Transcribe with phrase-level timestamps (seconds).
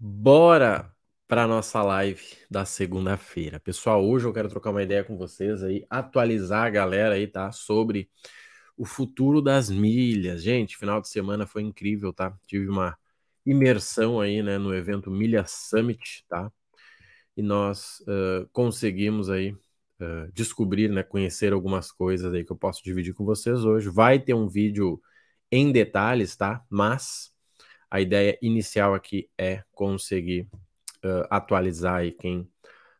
[0.00, 0.94] Bora
[1.26, 3.58] para nossa live da segunda-feira.
[3.58, 7.50] Pessoal, hoje eu quero trocar uma ideia com vocês aí, atualizar a galera aí, tá?
[7.50, 8.08] Sobre
[8.76, 10.40] o futuro das milhas.
[10.40, 12.32] Gente, final de semana foi incrível, tá?
[12.46, 12.96] Tive uma
[13.44, 16.48] imersão aí, né, no evento Milha Summit, tá?
[17.36, 19.50] E nós uh, conseguimos aí
[20.00, 23.88] uh, descobrir, né, conhecer algumas coisas aí que eu posso dividir com vocês hoje.
[23.88, 25.02] Vai ter um vídeo
[25.50, 26.64] em detalhes, tá?
[26.70, 27.32] Mas
[27.90, 30.48] a ideia inicial aqui é conseguir
[31.04, 32.48] uh, atualizar aí quem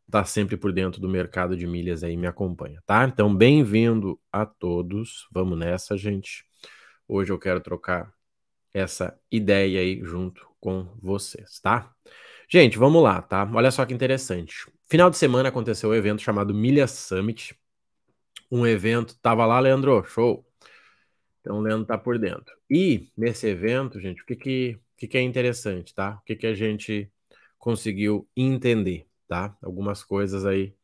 [0.07, 3.05] está sempre por dentro do mercado de milhas aí me acompanha, tá?
[3.05, 5.29] Então, bem-vindo a todos.
[5.31, 6.45] Vamos nessa, gente.
[7.07, 8.11] Hoje eu quero trocar
[8.73, 11.93] essa ideia aí junto com vocês, tá?
[12.49, 13.49] Gente, vamos lá, tá?
[13.55, 14.67] Olha só que interessante.
[14.89, 17.55] Final de semana aconteceu um evento chamado Milha Summit.
[18.51, 20.48] Um evento, tava lá, Leandro, show.
[21.49, 22.55] Então, o Leandro tá por dentro.
[22.69, 26.19] E nesse evento, gente, o que que, que, que é interessante, tá?
[26.21, 27.11] O que que a gente
[27.57, 29.57] conseguiu entender, tá?
[29.63, 30.75] Algumas coisas aí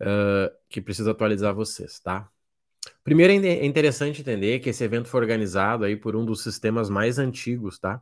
[0.00, 2.26] uh, que preciso atualizar vocês, tá?
[3.04, 7.18] Primeiro é interessante entender que esse evento foi organizado aí por um dos sistemas mais
[7.18, 8.00] antigos, tá?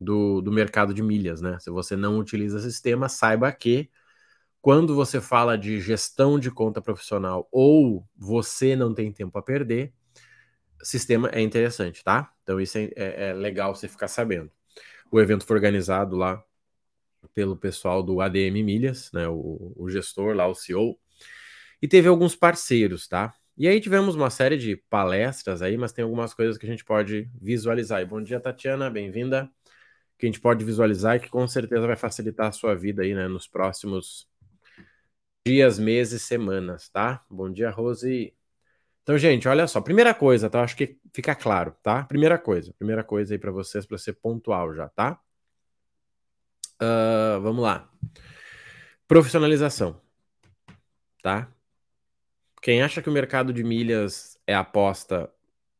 [0.00, 1.58] Do, do mercado de milhas, né?
[1.60, 3.90] Se você não utiliza sistema, saiba que
[4.62, 9.92] quando você fala de gestão de conta profissional ou você não tem tempo a perder,
[10.84, 12.30] sistema é interessante, tá?
[12.42, 14.50] Então isso é, é, é, legal você ficar sabendo.
[15.10, 16.42] O evento foi organizado lá
[17.34, 19.28] pelo pessoal do ADM Milhas, né?
[19.28, 20.98] O, o gestor lá, o CEO,
[21.82, 23.34] e teve alguns parceiros, tá?
[23.56, 26.84] E aí tivemos uma série de palestras aí, mas tem algumas coisas que a gente
[26.84, 28.02] pode visualizar.
[28.02, 29.50] E bom dia, Tatiana, bem-vinda.
[30.18, 33.14] Que a gente pode visualizar e que com certeza vai facilitar a sua vida aí,
[33.14, 34.28] né, nos próximos
[35.46, 37.24] dias, meses, semanas, tá?
[37.30, 38.34] Bom dia, Rose.
[39.04, 39.82] Então, gente, olha só.
[39.82, 40.62] Primeira coisa, tá?
[40.62, 42.04] Acho que fica claro, tá?
[42.04, 42.72] Primeira coisa.
[42.78, 45.20] Primeira coisa aí para vocês, para ser pontual já, tá?
[46.82, 47.88] Uh, vamos lá.
[49.06, 50.00] Profissionalização,
[51.22, 51.48] tá?
[52.62, 55.30] Quem acha que o mercado de milhas é aposta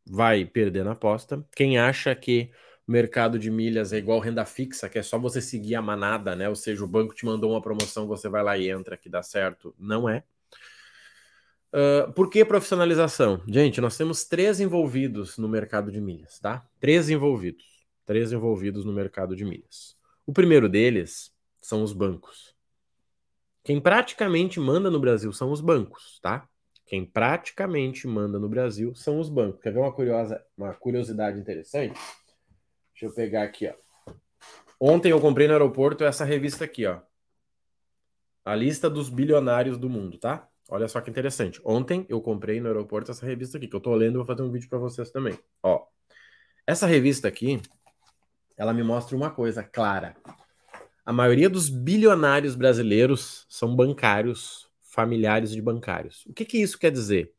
[0.06, 1.42] vai perder na aposta.
[1.56, 2.50] Quem acha que
[2.86, 6.36] o mercado de milhas é igual renda fixa, que é só você seguir a manada,
[6.36, 6.46] né?
[6.46, 9.22] Ou seja, o banco te mandou uma promoção, você vai lá e entra que dá
[9.22, 9.74] certo.
[9.78, 10.24] Não é.
[11.74, 13.42] Uh, por que profissionalização?
[13.48, 16.64] Gente, nós temos três envolvidos no mercado de milhas, tá?
[16.78, 17.64] Três envolvidos.
[18.06, 19.96] Três envolvidos no mercado de milhas.
[20.24, 22.54] O primeiro deles são os bancos.
[23.64, 26.48] Quem praticamente manda no Brasil são os bancos, tá?
[26.86, 29.60] Quem praticamente manda no Brasil são os bancos.
[29.60, 31.98] Quer ver uma, curiosa, uma curiosidade interessante?
[32.92, 34.12] Deixa eu pegar aqui, ó.
[34.78, 37.00] Ontem eu comprei no aeroporto essa revista aqui, ó.
[38.44, 40.48] A lista dos bilionários do mundo, tá?
[40.70, 41.60] Olha só que interessante.
[41.64, 44.42] Ontem eu comprei no aeroporto essa revista aqui, que eu tô lendo e vou fazer
[44.42, 45.38] um vídeo para vocês também.
[45.62, 45.86] Ó,
[46.66, 47.60] essa revista aqui,
[48.56, 50.16] ela me mostra uma coisa clara.
[51.04, 56.24] A maioria dos bilionários brasileiros são bancários, familiares de bancários.
[56.26, 57.34] O que, que isso quer dizer?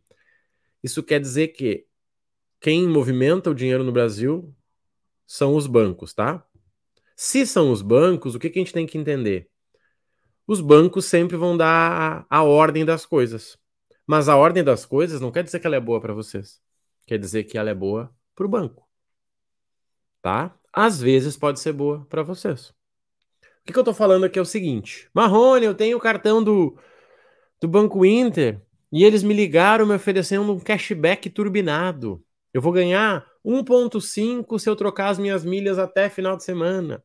[0.84, 1.88] Isso quer dizer que
[2.59, 4.53] quem movimenta o dinheiro no Brasil
[5.25, 6.46] são os bancos, tá?
[7.16, 9.50] Se são os bancos, o que, que a gente tem que entender?
[10.47, 13.57] Os bancos sempre vão dar a, a ordem das coisas.
[14.06, 16.61] Mas a ordem das coisas não quer dizer que ela é boa para vocês.
[17.07, 18.88] Quer dizer que ela é boa para o banco.
[20.22, 20.55] Tá?
[20.72, 22.69] Às vezes pode ser boa para vocês.
[22.69, 22.73] O
[23.66, 26.78] que, que eu estou falando aqui é o seguinte: Marrone, eu tenho o cartão do,
[27.59, 28.61] do Banco Inter
[28.91, 32.23] e eles me ligaram me oferecendo um cashback turbinado.
[32.53, 37.03] Eu vou ganhar 1,5 se eu trocar as minhas milhas até final de semana.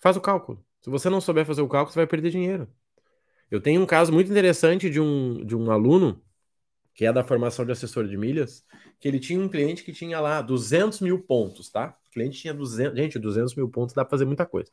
[0.00, 0.64] Faz o cálculo.
[0.80, 2.66] Se você não souber fazer o cálculo, você vai perder dinheiro.
[3.50, 6.22] Eu tenho um caso muito interessante de um, de um aluno,
[6.94, 8.64] que é da formação de assessor de milhas,
[8.98, 11.96] que ele tinha um cliente que tinha lá 200 mil pontos, tá?
[12.08, 12.96] O cliente tinha 200...
[12.96, 14.70] Gente, 200 mil pontos dá pra fazer muita coisa.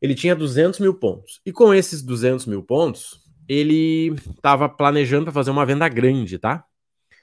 [0.00, 1.40] Ele tinha 200 mil pontos.
[1.46, 6.64] E com esses 200 mil pontos, ele estava planejando para fazer uma venda grande, tá?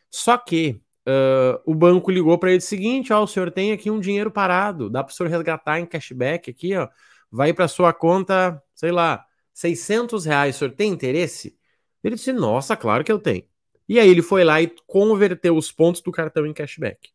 [0.09, 3.91] Só que uh, o banco ligou para ele o seguinte: ó, o senhor tem aqui
[3.91, 6.87] um dinheiro parado, dá para o senhor resgatar em cashback aqui, ó
[7.31, 11.57] vai para sua conta, sei lá, 600 reais, o senhor tem interesse?
[12.03, 13.43] Ele disse, nossa, claro que eu tenho.
[13.87, 17.09] E aí ele foi lá e converteu os pontos do cartão em cashback.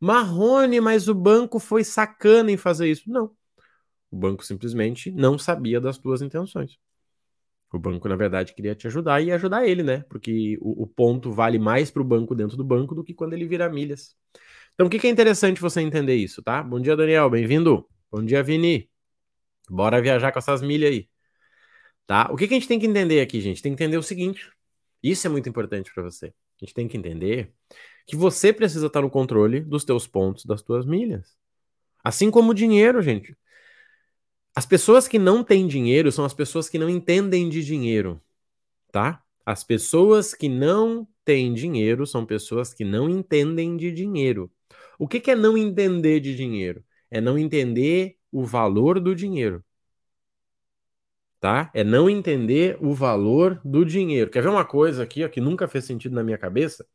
[0.00, 3.10] Marrone, mas o banco foi sacana em fazer isso.
[3.10, 3.30] Não.
[4.10, 6.78] O banco simplesmente não sabia das tuas intenções.
[7.72, 10.02] O banco, na verdade, queria te ajudar e ajudar ele, né?
[10.08, 13.34] Porque o, o ponto vale mais para o banco dentro do banco do que quando
[13.34, 14.16] ele vira milhas.
[14.74, 16.62] Então, o que, que é interessante você entender isso, tá?
[16.62, 17.86] Bom dia, Daniel, bem-vindo.
[18.10, 18.88] Bom dia, Vini.
[19.68, 21.08] Bora viajar com essas milhas aí.
[22.06, 22.28] Tá?
[22.32, 23.62] O que, que a gente tem que entender aqui, gente?
[23.62, 24.50] Tem que entender o seguinte.
[25.02, 26.26] Isso é muito importante para você.
[26.26, 27.52] A gente tem que entender
[28.06, 31.36] que você precisa estar no controle dos teus pontos, das tuas milhas.
[32.02, 33.36] Assim como o dinheiro, gente.
[34.54, 38.20] As pessoas que não têm dinheiro são as pessoas que não entendem de dinheiro,
[38.90, 39.22] tá?
[39.46, 44.50] As pessoas que não têm dinheiro são pessoas que não entendem de dinheiro.
[44.98, 46.84] O que, que é não entender de dinheiro?
[47.10, 49.64] É não entender o valor do dinheiro.
[51.40, 51.70] Tá?
[51.72, 54.30] É não entender o valor do dinheiro.
[54.30, 56.86] Quer ver uma coisa aqui ó, que nunca fez sentido na minha cabeça?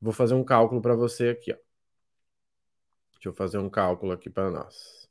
[0.00, 1.52] Vou fazer um cálculo para você aqui.
[1.52, 1.56] Ó.
[3.14, 5.08] Deixa eu fazer um cálculo aqui para nós.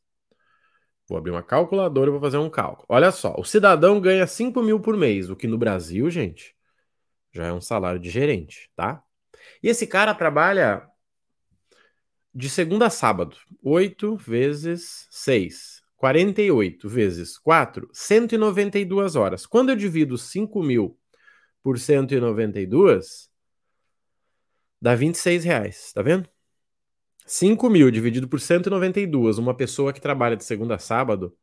[1.07, 2.85] Vou abrir uma calculadora e vou fazer um cálculo.
[2.87, 6.55] Olha só, o cidadão ganha 5 mil por mês, o que no Brasil, gente,
[7.31, 9.03] já é um salário de gerente, tá?
[9.61, 10.87] E esse cara trabalha
[12.33, 19.45] de segunda a sábado, 8 vezes 6, 48 vezes 4, 192 horas.
[19.45, 20.97] Quando eu divido 5 mil
[21.61, 23.29] por 192,
[24.81, 26.27] dá 26 reais, tá vendo?
[27.25, 31.37] 5 mil dividido por 192, uma pessoa que trabalha de segunda a sábado,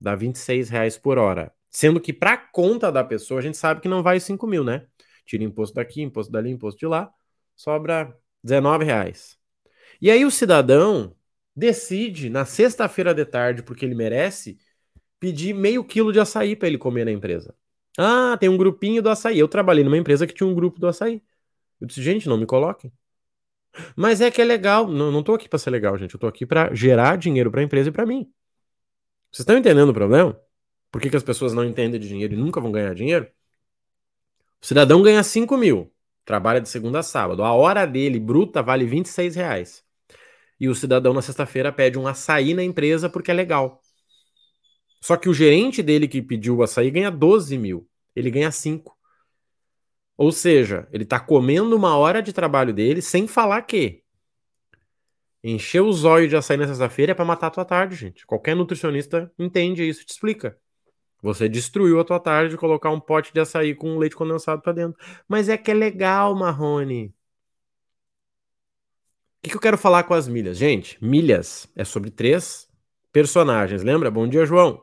[0.00, 1.52] dá 26 reais por hora.
[1.70, 4.86] Sendo que para conta da pessoa, a gente sabe que não vai 5 mil, né?
[5.26, 7.10] Tira imposto daqui, imposto dali, imposto de lá,
[7.56, 9.43] sobra 19 reais.
[10.00, 11.14] E aí o cidadão
[11.54, 14.58] decide, na sexta-feira de tarde, porque ele merece,
[15.20, 17.54] pedir meio quilo de açaí para ele comer na empresa.
[17.96, 19.38] Ah, tem um grupinho do açaí.
[19.38, 21.22] Eu trabalhei numa empresa que tinha um grupo do açaí.
[21.80, 22.92] Eu disse, gente, não me coloquem.
[23.96, 24.86] Mas é que é legal.
[24.88, 26.14] Não, não tô aqui para ser legal, gente.
[26.14, 28.30] Eu tô aqui para gerar dinheiro para a empresa e para mim.
[29.30, 30.38] Vocês estão entendendo o problema?
[30.90, 33.26] Por que, que as pessoas não entendem de dinheiro e nunca vão ganhar dinheiro?
[34.62, 35.92] O cidadão ganha 5 mil,
[36.24, 37.42] trabalha de segunda a sábado.
[37.42, 39.83] A hora dele bruta vale 26 reais.
[40.60, 43.80] E o cidadão na sexta-feira pede um açaí na empresa porque é legal.
[45.00, 47.88] Só que o gerente dele que pediu o açaí ganha 12 mil.
[48.14, 48.96] Ele ganha 5.
[50.16, 54.02] Ou seja, ele está comendo uma hora de trabalho dele sem falar que
[55.42, 58.24] encher os olhos de açaí na sexta-feira é para matar a tua tarde, gente.
[58.24, 60.56] Qualquer nutricionista entende isso, te explica.
[61.20, 64.72] Você destruiu a tua tarde de colocar um pote de açaí com leite condensado para
[64.72, 64.98] dentro.
[65.28, 67.14] Mas é que é legal, Marrone.
[69.44, 70.56] Que, que eu quero falar com as milhas?
[70.56, 72.66] Gente, milhas é sobre três
[73.12, 73.82] personagens.
[73.82, 74.10] Lembra?
[74.10, 74.82] Bom dia, João.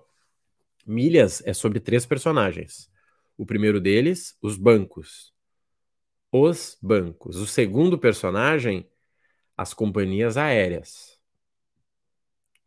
[0.86, 2.88] Milhas é sobre três personagens.
[3.36, 5.34] O primeiro deles, os bancos.
[6.32, 7.38] Os bancos.
[7.38, 8.88] O segundo personagem,
[9.58, 11.20] as companhias aéreas.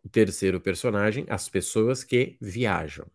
[0.03, 3.07] O terceiro personagem, as pessoas que viajam.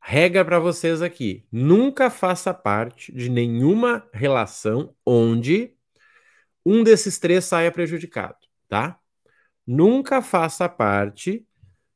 [0.00, 5.76] Regra para vocês aqui: nunca faça parte de nenhuma relação onde
[6.64, 8.36] um desses três saia prejudicado,
[8.68, 8.98] tá?
[9.66, 11.46] Nunca faça parte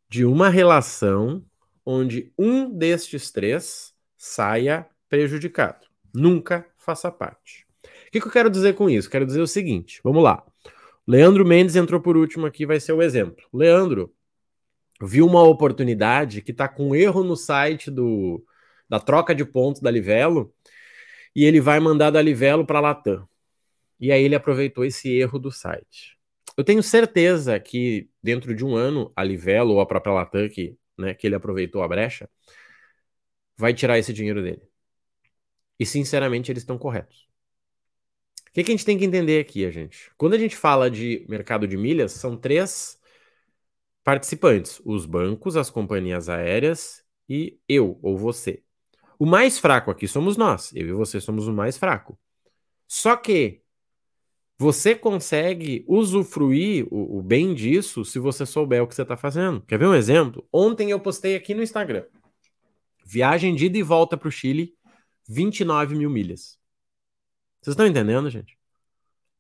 [0.09, 1.45] de uma relação
[1.85, 5.87] onde um destes três saia prejudicado.
[6.15, 7.67] Nunca faça parte.
[7.83, 9.11] O que, que eu quero dizer com isso?
[9.11, 10.45] Quero dizer o seguinte: vamos lá.
[11.07, 13.45] Leandro Mendes entrou por último aqui, vai ser o exemplo.
[13.53, 14.15] Leandro
[15.03, 18.43] viu uma oportunidade que está com erro no site do,
[18.89, 20.55] da troca de pontos da Livelo
[21.35, 23.29] e ele vai mandar da Livelo para a Latam.
[24.05, 26.19] E aí ele aproveitou esse erro do site.
[26.59, 30.77] Eu tenho certeza que dentro de um ano a Livelo ou a própria Latam que,
[30.99, 32.29] né, que ele aproveitou a brecha
[33.57, 34.61] vai tirar esse dinheiro dele.
[35.81, 37.27] E sinceramente eles estão corretos.
[38.47, 40.13] O que, que, a gente tem que entender aqui, a gente?
[40.19, 43.01] Quando a gente fala de mercado de milhas, são três
[44.05, 48.63] participantes: os bancos, as companhias aéreas e eu ou você.
[49.19, 50.75] O mais fraco aqui somos nós.
[50.75, 52.19] Eu e você somos o mais fraco.
[52.87, 53.64] Só que
[54.59, 59.61] você consegue usufruir o, o bem disso se você souber o que você está fazendo.
[59.63, 60.47] Quer ver um exemplo?
[60.53, 62.05] Ontem eu postei aqui no Instagram.
[63.05, 64.75] Viagem de ida e volta para o Chile,
[65.29, 66.59] 29 mil milhas.
[67.61, 68.59] Vocês estão entendendo, gente?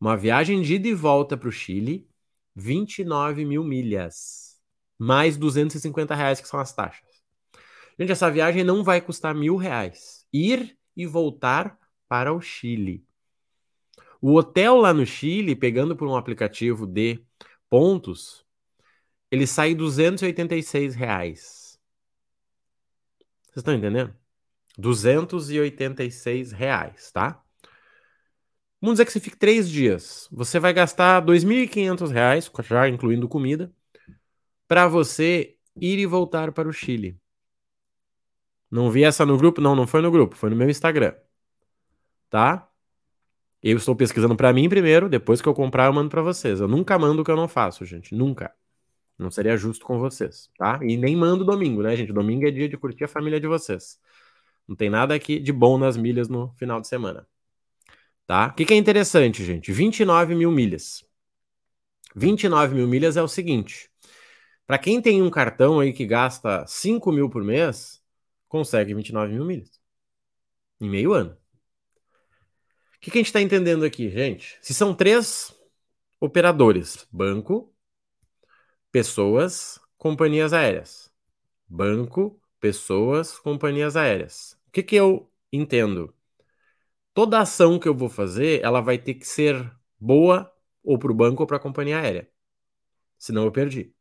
[0.00, 2.08] Uma viagem de ida e volta para o Chile,
[2.54, 4.60] 29 mil milhas.
[4.98, 7.22] Mais 250 reais, que são as taxas.
[7.98, 10.26] Gente, essa viagem não vai custar mil reais.
[10.32, 11.78] Ir e voltar
[12.08, 13.04] para o Chile.
[14.26, 17.22] O hotel lá no Chile, pegando por um aplicativo de
[17.68, 18.42] pontos,
[19.30, 21.78] ele sai 286 reais.
[23.42, 24.16] Vocês estão entendendo?
[24.78, 27.44] 286 reais, tá?
[28.80, 30.26] Vamos dizer que você fique três dias.
[30.32, 33.70] Você vai gastar 2.500 reais, já incluindo comida,
[34.66, 37.20] para você ir e voltar para o Chile.
[38.70, 39.60] Não vi essa no grupo?
[39.60, 41.14] Não, não foi no grupo, foi no meu Instagram.
[42.30, 42.70] Tá?
[43.66, 46.60] Eu estou pesquisando para mim primeiro, depois que eu comprar eu mando para vocês.
[46.60, 48.54] Eu nunca mando o que eu não faço, gente, nunca.
[49.18, 50.78] Não seria justo com vocês, tá?
[50.82, 52.12] E nem mando domingo, né, gente?
[52.12, 53.98] Domingo é dia de curtir a família de vocês.
[54.68, 57.26] Não tem nada aqui de bom nas milhas no final de semana.
[58.26, 58.48] Tá?
[58.48, 59.72] O que, que é interessante, gente?
[59.72, 61.02] 29 mil milhas.
[62.14, 63.90] 29 mil milhas é o seguinte:
[64.66, 68.02] Para quem tem um cartão aí que gasta 5 mil por mês,
[68.46, 69.80] consegue 29 mil milhas
[70.80, 71.43] em meio ano.
[73.04, 74.58] Que, que a gente está entendendo aqui, gente?
[74.62, 75.54] Se são três
[76.18, 77.70] operadores: banco,
[78.90, 81.12] pessoas, companhias aéreas.
[81.68, 84.58] Banco, pessoas, companhias aéreas.
[84.68, 86.14] O que, que eu entendo?
[87.12, 89.70] Toda ação que eu vou fazer, ela vai ter que ser
[90.00, 90.50] boa
[90.82, 92.30] ou para o banco ou para a companhia aérea.
[93.18, 93.94] Senão eu perdi.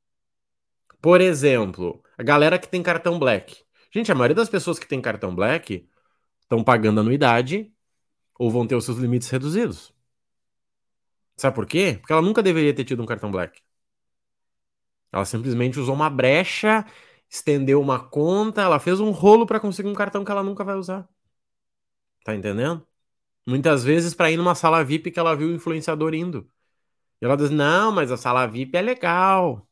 [1.01, 3.65] Por exemplo, a galera que tem cartão Black.
[3.93, 5.89] Gente, a maioria das pessoas que tem cartão Black
[6.41, 7.73] estão pagando anuidade
[8.37, 9.93] ou vão ter os seus limites reduzidos.
[11.35, 11.97] Sabe por quê?
[11.99, 13.61] Porque ela nunca deveria ter tido um cartão Black.
[15.11, 16.85] Ela simplesmente usou uma brecha,
[17.29, 20.75] estendeu uma conta, ela fez um rolo para conseguir um cartão que ela nunca vai
[20.75, 21.07] usar.
[22.23, 22.85] Tá entendendo?
[23.45, 26.49] Muitas vezes para ir numa sala VIP que ela viu o influenciador indo.
[27.21, 29.67] E ela diz: Não, mas a sala VIP é legal.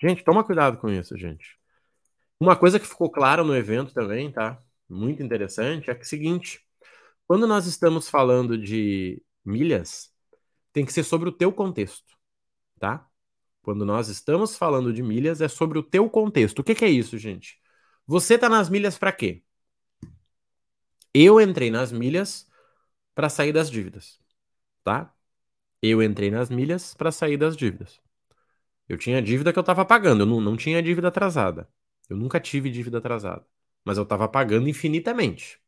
[0.00, 1.58] Gente, toma cuidado com isso, gente.
[2.40, 4.62] Uma coisa que ficou clara no evento também, tá?
[4.88, 6.60] Muito interessante, é que é o seguinte:
[7.28, 10.10] quando nós estamos falando de milhas,
[10.72, 12.16] tem que ser sobre o teu contexto,
[12.80, 13.06] tá?
[13.62, 16.60] Quando nós estamos falando de milhas, é sobre o teu contexto.
[16.60, 17.60] O que, que é isso, gente?
[18.06, 19.42] Você tá nas milhas para quê?
[21.12, 22.48] Eu entrei nas milhas
[23.14, 24.18] para sair das dívidas,
[24.84, 25.14] tá?
[25.82, 28.00] Eu entrei nas milhas para sair das dívidas.
[28.88, 31.68] Eu tinha dívida que eu estava pagando, eu não, não tinha dívida atrasada.
[32.08, 33.46] Eu nunca tive dívida atrasada.
[33.84, 35.60] Mas eu estava pagando infinitamente,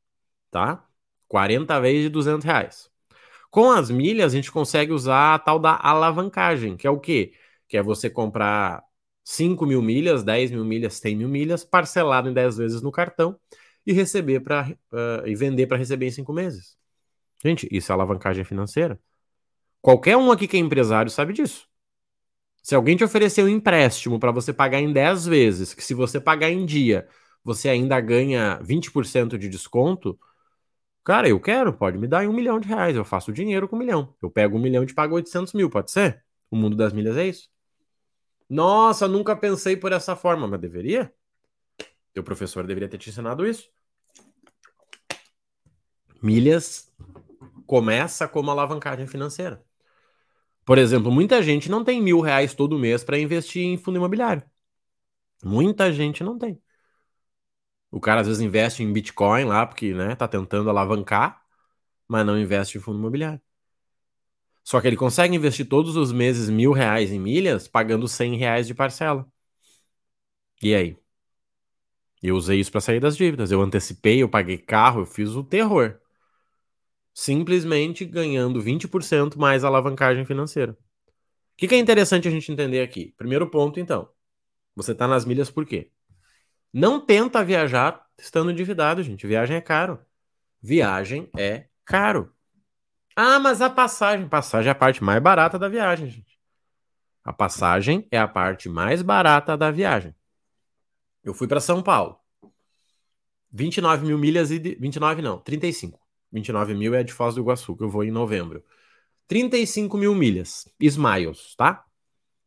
[0.50, 0.89] tá?
[1.30, 2.90] 40 vezes de 200 reais.
[3.50, 7.32] Com as milhas, a gente consegue usar a tal da alavancagem, que é o quê?
[7.68, 8.82] Que é você comprar
[9.24, 13.38] 5 mil milhas, 10 mil milhas, 100 mil milhas, parcelado em 10 vezes no cartão
[13.86, 16.76] e receber para uh, e vender para receber em 5 meses.
[17.44, 18.98] Gente, isso é alavancagem financeira.
[19.80, 21.68] Qualquer um aqui que é empresário sabe disso.
[22.60, 26.20] Se alguém te oferecer um empréstimo para você pagar em 10 vezes, que se você
[26.20, 27.06] pagar em dia,
[27.44, 30.18] você ainda ganha 20% de desconto,
[31.04, 33.78] cara, eu quero, pode me dar um milhão de reais, eu faço dinheiro com um
[33.78, 34.14] milhão.
[34.22, 36.24] Eu pego um milhão e te pago 800 mil, pode ser?
[36.50, 37.48] O mundo das milhas é isso.
[38.48, 41.12] Nossa, nunca pensei por essa forma, mas deveria?
[42.12, 43.68] Teu professor deveria ter te ensinado isso.
[46.22, 46.92] Milhas
[47.66, 49.64] começa como alavancagem financeira.
[50.64, 54.42] Por exemplo, muita gente não tem mil reais todo mês para investir em fundo imobiliário.
[55.42, 56.60] Muita gente não tem.
[57.90, 61.42] O cara às vezes investe em Bitcoin lá, porque né, tá tentando alavancar,
[62.08, 63.40] mas não investe em fundo imobiliário.
[64.64, 68.66] Só que ele consegue investir todos os meses mil reais em milhas, pagando 100 reais
[68.66, 69.26] de parcela.
[70.62, 70.96] E aí?
[72.22, 73.50] Eu usei isso para sair das dívidas.
[73.50, 75.98] Eu antecipei, eu paguei carro, eu fiz o terror
[77.14, 80.72] simplesmente ganhando 20% mais alavancagem financeira.
[80.72, 80.76] O
[81.56, 83.14] que, que é interessante a gente entender aqui?
[83.16, 84.10] Primeiro ponto, então.
[84.76, 85.90] Você está nas milhas por quê?
[86.72, 89.26] Não tenta viajar estando endividado, gente.
[89.26, 89.98] Viagem é caro.
[90.62, 92.32] Viagem é caro.
[93.16, 94.28] Ah, mas a passagem.
[94.28, 96.38] Passagem é a parte mais barata da viagem, gente.
[97.24, 100.14] A passagem é a parte mais barata da viagem.
[101.22, 102.18] Eu fui para São Paulo.
[103.52, 104.58] 29 mil milhas e.
[104.58, 106.00] 29 não, 35.
[106.32, 108.64] 29 mil é de Foz do Iguaçu, que eu vou em novembro.
[109.26, 111.84] 35 mil milhas, Smiles, tá?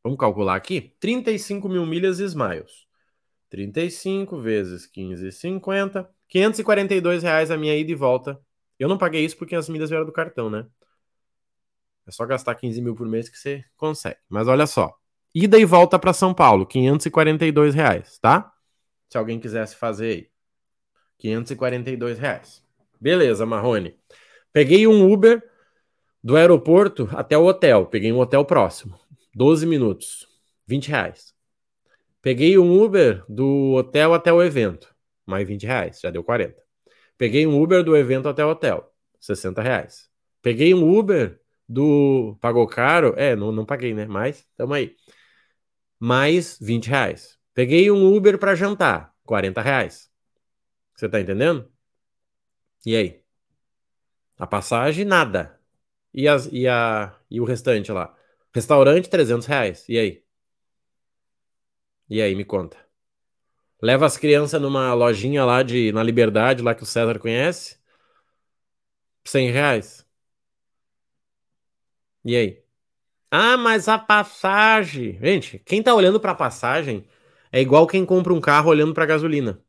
[0.04, 0.96] Vamos calcular aqui?
[1.00, 2.83] 35 mil milhas Smiles.
[3.54, 6.08] 35 vezes 15,50.
[6.28, 8.42] 542 reais a minha ida e volta.
[8.80, 10.66] Eu não paguei isso porque as milhas vieram do cartão, né?
[12.08, 14.18] É só gastar 15 mil por mês que você consegue.
[14.28, 14.92] Mas olha só.
[15.36, 18.52] Ida e volta para São Paulo, 542 reais, tá?
[19.08, 20.30] Se alguém quisesse fazer aí.
[21.20, 22.66] 542 reais.
[23.00, 23.96] Beleza, Marrone.
[24.52, 25.48] Peguei um Uber
[26.24, 27.86] do aeroporto até o hotel.
[27.86, 29.00] Peguei um hotel próximo.
[29.36, 30.28] 12 minutos.
[30.66, 31.33] 20 reais.
[32.24, 34.96] Peguei um Uber do hotel até o evento.
[35.26, 36.00] Mais 20 reais.
[36.00, 36.56] Já deu 40.
[37.18, 38.90] Peguei um Uber do evento até o hotel.
[39.20, 40.10] 60 reais.
[40.42, 42.38] Peguei um Uber do.
[42.40, 43.14] Pagou caro?
[43.18, 44.06] É, não, não paguei, né?
[44.06, 44.96] Mas, tamo aí.
[46.00, 47.38] Mais 20 reais.
[47.54, 49.14] Peguei um Uber para jantar.
[49.26, 50.10] 40 reais.
[50.96, 51.70] Você tá entendendo?
[52.86, 53.22] E aí?
[54.38, 55.60] A passagem, nada.
[56.14, 58.16] E, as, e, a, e o restante lá?
[58.54, 59.86] Restaurante, 300 reais.
[59.90, 60.23] E aí?
[62.10, 62.78] E aí, me conta.
[63.82, 67.78] Leva as crianças numa lojinha lá de, na Liberdade, lá que o César conhece.
[69.26, 70.06] 100 reais.
[72.24, 72.64] E aí?
[73.32, 75.20] Ah, mas a passagem.
[75.20, 77.08] Gente, quem tá olhando pra passagem
[77.52, 79.62] é igual quem compra um carro olhando pra gasolina.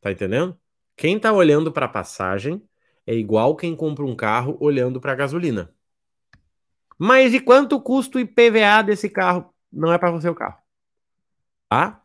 [0.00, 0.58] Tá entendendo?
[0.96, 2.62] Quem está olhando para a passagem
[3.06, 5.72] é igual quem compra um carro olhando para a gasolina.
[6.98, 9.54] Mas e quanto custa o IPVA desse carro?
[9.72, 10.58] Não é para você o carro.
[11.68, 12.02] Tá?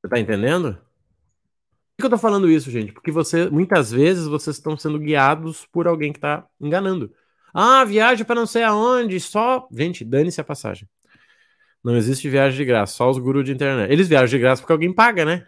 [0.00, 0.78] Você tá entendendo?
[1.96, 2.92] Por que eu tô falando isso, gente?
[2.92, 7.14] Porque você, muitas vezes, vocês estão sendo guiados por alguém que tá enganando.
[7.54, 9.68] Ah, viagem para não sei aonde, só.
[9.70, 10.88] Gente, dane-se a passagem.
[11.84, 13.92] Não existe viagem de graça, só os gurus de internet.
[13.92, 15.46] Eles viajam de graça porque alguém paga, né?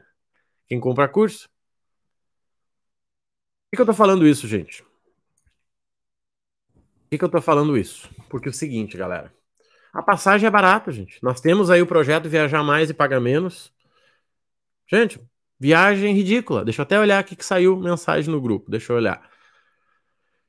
[0.68, 1.48] Quem compra curso.
[3.70, 4.82] Por que eu tô falando isso, gente?
[4.82, 4.90] Por
[7.18, 8.08] que, eu tô falando isso?
[8.28, 9.32] Porque é o seguinte, galera.
[9.94, 11.22] A passagem é barata, gente.
[11.22, 13.72] Nós temos aí o projeto Viajar Mais e Pagar Menos.
[14.88, 15.20] Gente,
[15.58, 16.64] viagem ridícula.
[16.64, 18.68] Deixa eu até olhar aqui que saiu mensagem no grupo.
[18.68, 19.22] Deixa eu olhar.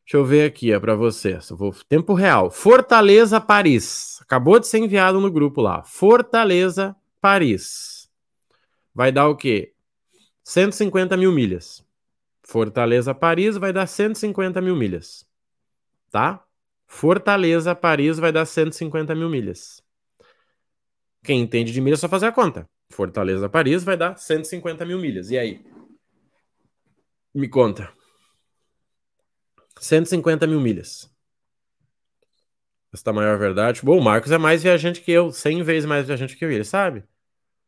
[0.04, 1.50] Deixa eu ver aqui, é para vocês.
[1.52, 2.50] vou tempo real.
[2.50, 4.20] Fortaleza, Paris.
[4.22, 5.84] Acabou de ser enviado no grupo lá.
[5.84, 8.10] Fortaleza, Paris.
[8.96, 9.74] Vai dar o quê?
[10.44, 11.86] 150 mil milhas.
[12.44, 15.26] Fortaleza, Paris vai dar 150 mil milhas.
[16.12, 16.45] Tá?
[16.96, 19.84] Fortaleza, Paris vai dar 150 mil milhas.
[21.22, 22.70] Quem entende de milhas é só fazer a conta.
[22.90, 25.30] Fortaleza, Paris vai dar 150 mil milhas.
[25.30, 25.62] E aí?
[27.34, 27.92] Me conta.
[29.78, 31.14] 150 mil milhas.
[32.94, 33.82] Esta maior verdade.
[33.84, 36.64] Bom, o Marcos é mais viajante que eu, 100 vezes mais viajante que eu, ele
[36.64, 37.04] sabe.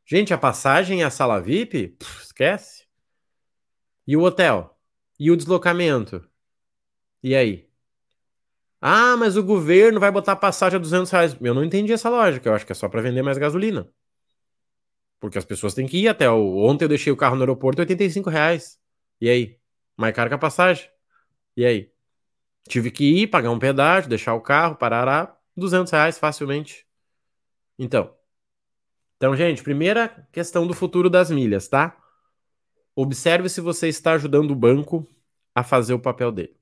[0.06, 2.88] Gente, a passagem e a sala VIP, pff, esquece.
[4.08, 4.74] E o hotel?
[5.20, 6.26] E o deslocamento?
[7.22, 7.67] E aí?
[8.82, 11.38] Ah, mas o governo vai botar passagem a 200 reais.
[11.42, 12.48] Eu não entendi essa lógica.
[12.50, 13.90] Eu acho que é só para vender mais gasolina.
[15.20, 16.58] Porque as pessoas têm que ir até o.
[16.58, 18.80] Ontem eu deixei o carro no aeroporto 85 reais.
[19.20, 19.60] E aí?
[19.98, 20.90] Mais caro que a passagem.
[21.56, 21.92] E aí?
[22.68, 26.86] Tive que ir, pagar um pedágio, deixar o carro, parará, 200 reais facilmente.
[27.80, 28.14] Então.
[29.16, 31.98] Então, gente, primeira questão do futuro das milhas, tá?
[32.96, 35.08] Observe se você está ajudando o banco
[35.56, 36.56] a fazer o papel dele.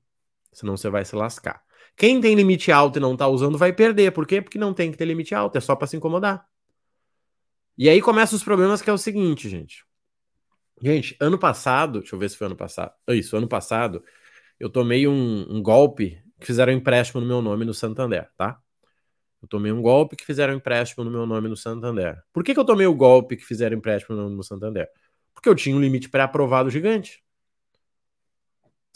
[0.52, 1.65] Senão você vai se lascar.
[1.96, 4.12] Quem tem limite alto e não está usando vai perder.
[4.12, 4.42] Por quê?
[4.42, 6.46] Porque não tem que ter limite alto, é só para se incomodar.
[7.78, 9.84] E aí começam os problemas que é o seguinte, gente.
[10.82, 12.92] Gente, ano passado, deixa eu ver se foi ano passado.
[13.08, 14.04] Isso, ano passado,
[14.60, 18.58] eu tomei um, um golpe que fizeram empréstimo no meu nome no Santander, tá?
[19.40, 22.22] Eu tomei um golpe que fizeram empréstimo no meu nome no Santander.
[22.32, 24.88] Por que, que eu tomei o golpe que fizeram empréstimo no no Santander?
[25.34, 27.22] Porque eu tinha um limite pré-aprovado gigante.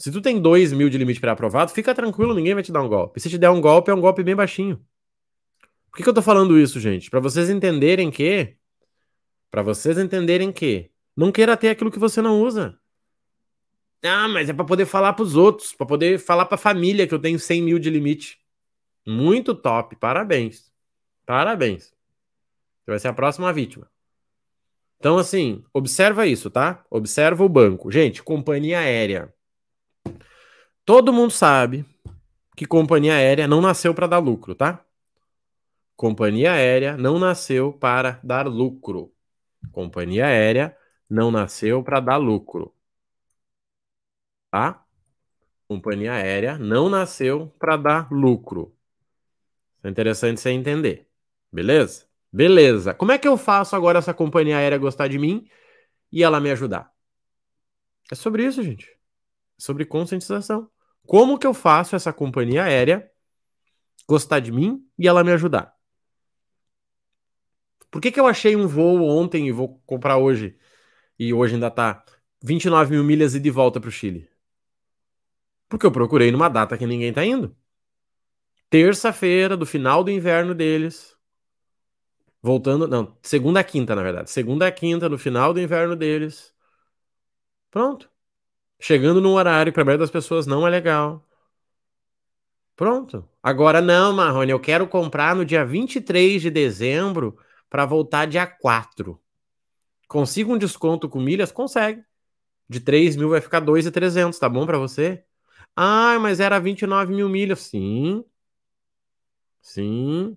[0.01, 2.89] Se tu tem 2 mil de limite pré-aprovado, fica tranquilo, ninguém vai te dar um
[2.89, 3.19] golpe.
[3.19, 4.83] Se te der um golpe, é um golpe bem baixinho.
[5.91, 7.07] Por que, que eu tô falando isso, gente?
[7.07, 8.55] Para vocês entenderem que.
[9.51, 10.89] Para vocês entenderem que.
[11.15, 12.79] Não queira ter aquilo que você não usa.
[14.03, 17.05] Ah, mas é para poder falar para os outros, para poder falar para a família
[17.05, 18.39] que eu tenho 100 mil de limite.
[19.05, 20.73] Muito top, parabéns.
[21.27, 21.93] Parabéns.
[22.79, 23.87] Você vai ser a próxima vítima.
[24.97, 26.83] Então, assim, observa isso, tá?
[26.89, 27.91] Observa o banco.
[27.91, 29.31] Gente, companhia aérea.
[30.85, 31.85] Todo mundo sabe
[32.55, 34.83] que companhia aérea não nasceu para dar lucro, tá?
[35.95, 39.13] Companhia aérea não nasceu para dar lucro.
[39.71, 40.75] Companhia aérea
[41.09, 42.73] não nasceu para dar lucro
[44.51, 44.85] tá?
[45.67, 48.75] Companhia aérea não nasceu para dar lucro.
[49.81, 51.07] É interessante você entender.
[51.51, 52.05] Beleza?
[52.31, 52.93] Beleza.
[52.93, 55.47] Como é que eu faço agora essa companhia aérea gostar de mim
[56.11, 56.93] e ela me ajudar?
[58.11, 59.00] É sobre isso, gente.
[59.61, 60.67] Sobre conscientização.
[61.05, 63.07] Como que eu faço essa companhia aérea
[64.07, 65.77] gostar de mim e ela me ajudar?
[67.91, 70.57] Por que, que eu achei um voo ontem e vou comprar hoje?
[71.19, 72.03] E hoje ainda tá
[72.41, 74.27] 29 mil milhas e de volta para o Chile?
[75.69, 77.55] Porque eu procurei numa data que ninguém tá indo.
[78.67, 81.15] Terça-feira do final do inverno deles.
[82.41, 84.31] Voltando, não, segunda a quinta, na verdade.
[84.31, 86.51] Segunda a quinta no final do inverno deles.
[87.69, 88.10] Pronto.
[88.81, 91.23] Chegando no horário para a maioria das pessoas não é legal.
[92.75, 93.29] Pronto.
[93.43, 97.37] Agora não, Marrone, eu quero comprar no dia 23 de dezembro
[97.69, 99.21] para voltar dia 4.
[100.07, 101.51] Consigo um desconto com milhas?
[101.51, 102.03] Consegue.
[102.67, 105.23] De 3 mil vai ficar 2,300, tá bom para você?
[105.75, 107.59] Ah, mas era 29 mil milhas.
[107.59, 108.25] Sim.
[109.61, 110.35] Sim.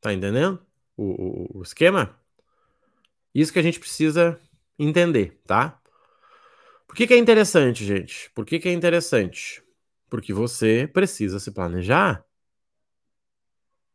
[0.00, 0.60] Tá entendendo
[0.96, 2.18] o, o, o esquema?
[3.32, 4.40] Isso que a gente precisa
[4.78, 5.81] entender, tá?
[6.92, 8.30] Por que, que é interessante, gente?
[8.34, 9.62] Por que, que é interessante?
[10.10, 12.22] Porque você precisa se planejar.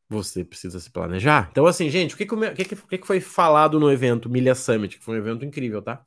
[0.09, 1.47] Você precisa se planejar.
[1.51, 4.97] Então, assim, gente, o que, que, o que, que, foi falado no evento Milha Summit?
[4.97, 6.03] Que foi um evento incrível, tá?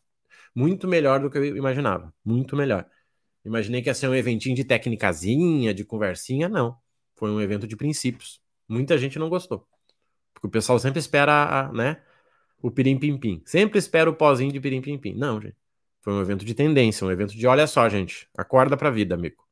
[0.53, 2.13] Muito melhor do que eu imaginava.
[2.25, 2.85] Muito melhor.
[3.45, 6.49] Imaginei que ia ser um eventinho de técnicazinha, de conversinha.
[6.49, 6.77] Não.
[7.15, 8.41] Foi um evento de princípios.
[8.69, 9.65] Muita gente não gostou.
[10.35, 12.03] Porque o pessoal sempre espera, a, né?
[12.61, 13.43] O pirim-pim-pim.
[13.47, 15.15] Sempre espera o pozinho de pirim-pim-pim.
[15.15, 15.60] Não, gente.
[16.01, 18.29] Foi um evento de tendência, um evento de olha só, gente.
[18.37, 19.45] Acorda pra vida, amigo.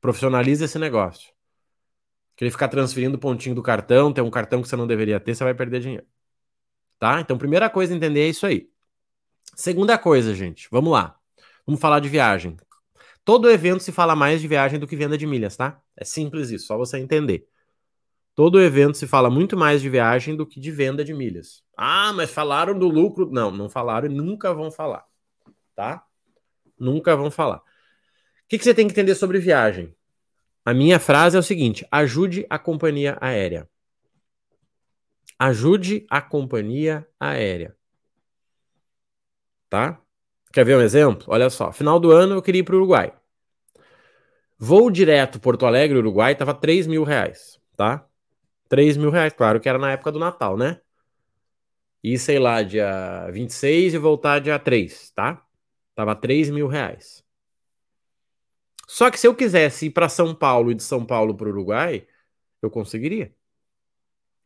[0.00, 1.32] Profissionaliza esse negócio.
[2.36, 5.44] Querer ficar transferindo pontinho do cartão, ter um cartão que você não deveria ter, você
[5.44, 6.06] vai perder dinheiro.
[6.98, 7.20] Tá?
[7.20, 8.70] Então, primeira coisa a entender é isso aí.
[9.54, 11.18] Segunda coisa, gente, vamos lá.
[11.66, 12.56] Vamos falar de viagem.
[13.24, 15.80] Todo evento se fala mais de viagem do que venda de milhas, tá?
[15.96, 17.46] É simples isso, só você entender.
[18.34, 21.62] Todo evento se fala muito mais de viagem do que de venda de milhas.
[21.76, 23.30] Ah, mas falaram do lucro.
[23.30, 25.04] Não, não falaram e nunca vão falar,
[25.80, 26.04] tá?
[26.78, 27.56] Nunca vão falar.
[27.56, 27.62] O
[28.46, 29.96] que, que você tem que entender sobre viagem?
[30.62, 33.66] A minha frase é o seguinte: ajude a companhia aérea.
[35.38, 37.74] Ajude a companhia aérea.
[39.70, 39.98] Tá?
[40.52, 41.24] Quer ver um exemplo?
[41.28, 43.14] Olha só, final do ano eu queria ir para o Uruguai.
[44.58, 48.06] Voo direto Porto Alegre, Uruguai, tava 3 mil reais, tá?
[48.68, 50.82] 3 mil reais, claro que era na época do Natal, né?
[52.04, 55.42] E sei lá, dia 26 e voltar dia 3, tá?
[56.00, 57.22] Tava 3 mil reais.
[58.88, 61.50] Só que se eu quisesse ir para São Paulo e de São Paulo para o
[61.50, 62.08] Uruguai,
[62.62, 63.36] eu conseguiria.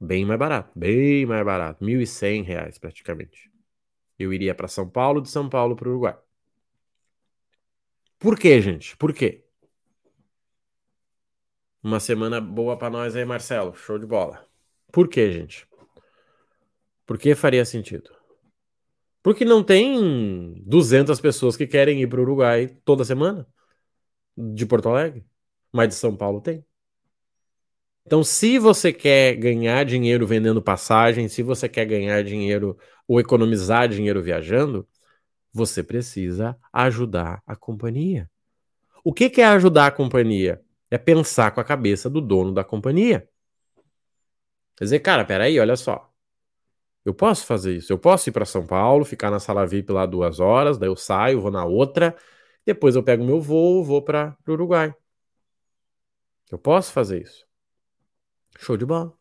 [0.00, 3.52] Bem mais barato, bem mais barato, 1.100 reais praticamente.
[4.18, 6.18] Eu iria para São Paulo, de São Paulo para o Uruguai.
[8.18, 8.96] Por quê, gente?
[8.96, 9.44] Por quê?
[11.80, 13.76] Uma semana boa para nós aí, Marcelo.
[13.76, 14.44] Show de bola.
[14.90, 15.68] Por quê, gente?
[17.06, 18.23] Por que faria sentido?
[19.24, 23.48] Porque não tem 200 pessoas que querem ir para o Uruguai toda semana
[24.36, 25.24] de Porto Alegre,
[25.72, 26.62] mas de São Paulo tem.
[28.04, 32.76] Então, se você quer ganhar dinheiro vendendo passagem, se você quer ganhar dinheiro
[33.08, 34.86] ou economizar dinheiro viajando,
[35.50, 38.30] você precisa ajudar a companhia.
[39.02, 40.62] O que, é ajudar a companhia?
[40.90, 43.26] É pensar com a cabeça do dono da companhia.
[44.76, 46.13] Quer dizer, cara, peraí, olha só.
[47.04, 47.92] Eu posso fazer isso.
[47.92, 50.96] Eu posso ir para São Paulo, ficar na sala VIP lá duas horas, daí eu
[50.96, 52.16] saio, vou na outra,
[52.64, 54.94] depois eu pego meu voo, vou para o Uruguai.
[56.50, 57.44] Eu posso fazer isso.
[58.58, 59.12] Show de bola.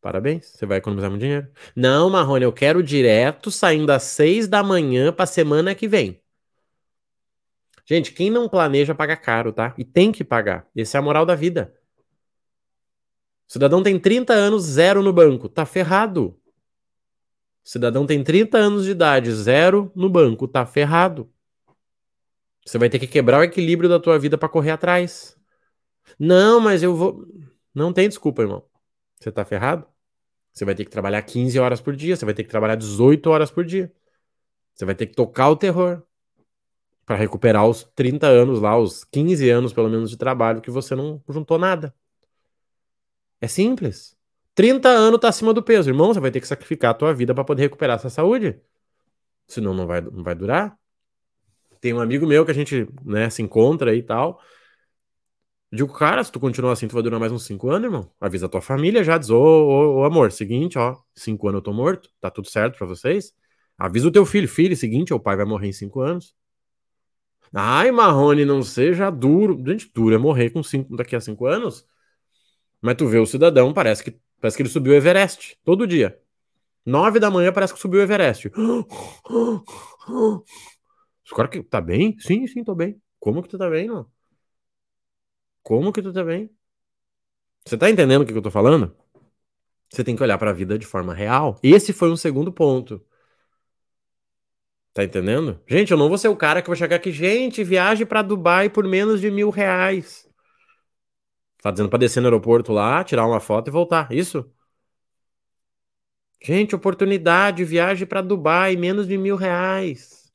[0.00, 1.48] Parabéns, você vai economizar muito dinheiro.
[1.74, 6.20] Não, Marrone, eu quero direto saindo às seis da manhã para semana que vem.
[7.84, 9.74] Gente, quem não planeja paga caro, tá?
[9.78, 10.68] E tem que pagar.
[10.76, 11.74] Essa é a moral da vida.
[13.48, 15.48] O cidadão tem 30 anos, zero no banco.
[15.48, 16.38] Tá ferrado.
[17.68, 20.48] O cidadão tem 30 anos de idade, zero no banco.
[20.48, 21.30] Tá ferrado.
[22.64, 25.36] Você vai ter que quebrar o equilíbrio da tua vida para correr atrás.
[26.18, 27.26] Não, mas eu vou.
[27.74, 28.64] Não tem desculpa, irmão.
[29.20, 29.86] Você tá ferrado?
[30.50, 33.28] Você vai ter que trabalhar 15 horas por dia, você vai ter que trabalhar 18
[33.28, 33.92] horas por dia.
[34.72, 36.02] Você vai ter que tocar o terror
[37.04, 40.94] para recuperar os 30 anos lá, os 15 anos pelo menos de trabalho que você
[40.94, 41.94] não juntou nada.
[43.42, 44.17] É simples.
[44.58, 47.32] 30 anos tá acima do peso, irmão, você vai ter que sacrificar a tua vida
[47.32, 48.60] para poder recuperar essa saúde.
[49.46, 50.76] Senão não vai, não vai durar.
[51.80, 54.40] Tem um amigo meu que a gente né, se encontra e tal.
[55.72, 58.10] Digo, cara, se tu continuar assim, tu vai durar mais uns 5 anos, irmão.
[58.20, 61.62] Avisa a tua família já, diz, ô, ô, ô, amor, seguinte, ó, 5 anos eu
[61.62, 63.32] tô morto, tá tudo certo pra vocês?
[63.78, 66.34] Avisa o teu filho, filho, seguinte, o pai vai morrer em 5 anos.
[67.54, 69.62] Ai, Marrone, não seja duro.
[69.64, 71.86] Gente, duro é morrer com cinco, daqui a 5 anos.
[72.80, 76.20] Mas tu vê o cidadão, parece que, parece que ele subiu o Everest, todo dia.
[76.84, 78.50] 9 da manhã parece que subiu o Everest.
[81.24, 82.16] Os caras que tá bem?
[82.18, 83.00] Sim, sim, tô bem.
[83.18, 84.06] Como que tu tá bem, não?
[85.62, 86.50] Como que tu tá bem?
[87.64, 88.96] Você tá entendendo o que eu tô falando?
[89.90, 91.58] Você tem que olhar para a vida de forma real.
[91.62, 93.04] Esse foi um segundo ponto.
[94.92, 95.60] Tá entendendo?
[95.66, 98.68] Gente, eu não vou ser o cara que vai chegar aqui, gente, viaje para Dubai
[98.68, 100.27] por menos de mil reais.
[101.62, 104.12] Tá dizendo pra descer no aeroporto lá, tirar uma foto e voltar.
[104.12, 104.50] Isso?
[106.42, 110.32] Gente, oportunidade, viagem para Dubai, menos de mil reais.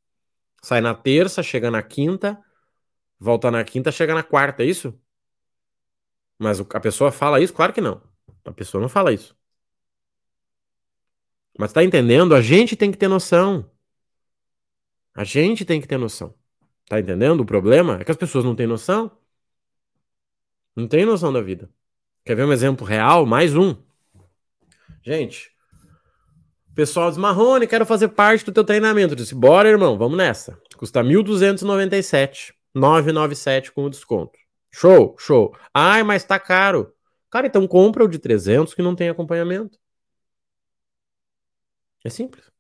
[0.62, 2.42] Sai na terça, chega na quinta,
[3.20, 4.98] volta na quinta, chega na quarta, é isso?
[6.38, 7.54] Mas a pessoa fala isso?
[7.54, 8.02] Claro que não.
[8.44, 9.36] A pessoa não fala isso.
[11.58, 12.36] Mas tá entendendo?
[12.36, 13.70] A gente tem que ter noção.
[15.16, 16.34] A gente tem que ter noção.
[16.88, 17.42] Tá entendendo?
[17.42, 19.12] O problema é que as pessoas não têm noção.
[20.76, 21.70] Não têm noção da vida.
[22.26, 23.26] Quer ver um exemplo real?
[23.26, 23.76] Mais um.
[25.04, 25.54] Gente,
[26.74, 29.14] pessoal diz, Marrone, quero fazer parte do teu treinamento.
[29.14, 30.60] Eu disse, bora, irmão, vamos nessa.
[30.76, 34.38] Custa 1.297, 997 com o desconto.
[34.72, 35.56] Show, show.
[35.74, 36.94] Ai, mas tá caro.
[37.30, 39.78] Cara, então compra o de 300 que não tem acompanhamento.
[42.04, 42.52] É simples.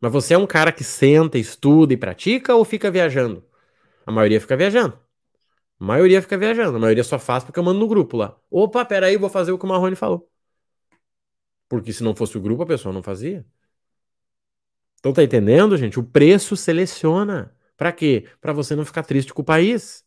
[0.00, 3.44] Mas você é um cara que senta, estuda e pratica ou fica viajando?
[4.06, 4.98] A maioria fica viajando.
[5.80, 6.76] A maioria fica viajando.
[6.76, 8.36] A maioria só faz porque eu mando no grupo lá.
[8.50, 10.30] Opa, peraí, vou fazer o que o Marrone falou.
[11.68, 13.46] Porque se não fosse o grupo, a pessoa não fazia.
[14.98, 15.98] Então tá entendendo, gente?
[15.98, 17.54] O preço seleciona.
[17.76, 18.28] Para quê?
[18.40, 20.04] Para você não ficar triste com o país.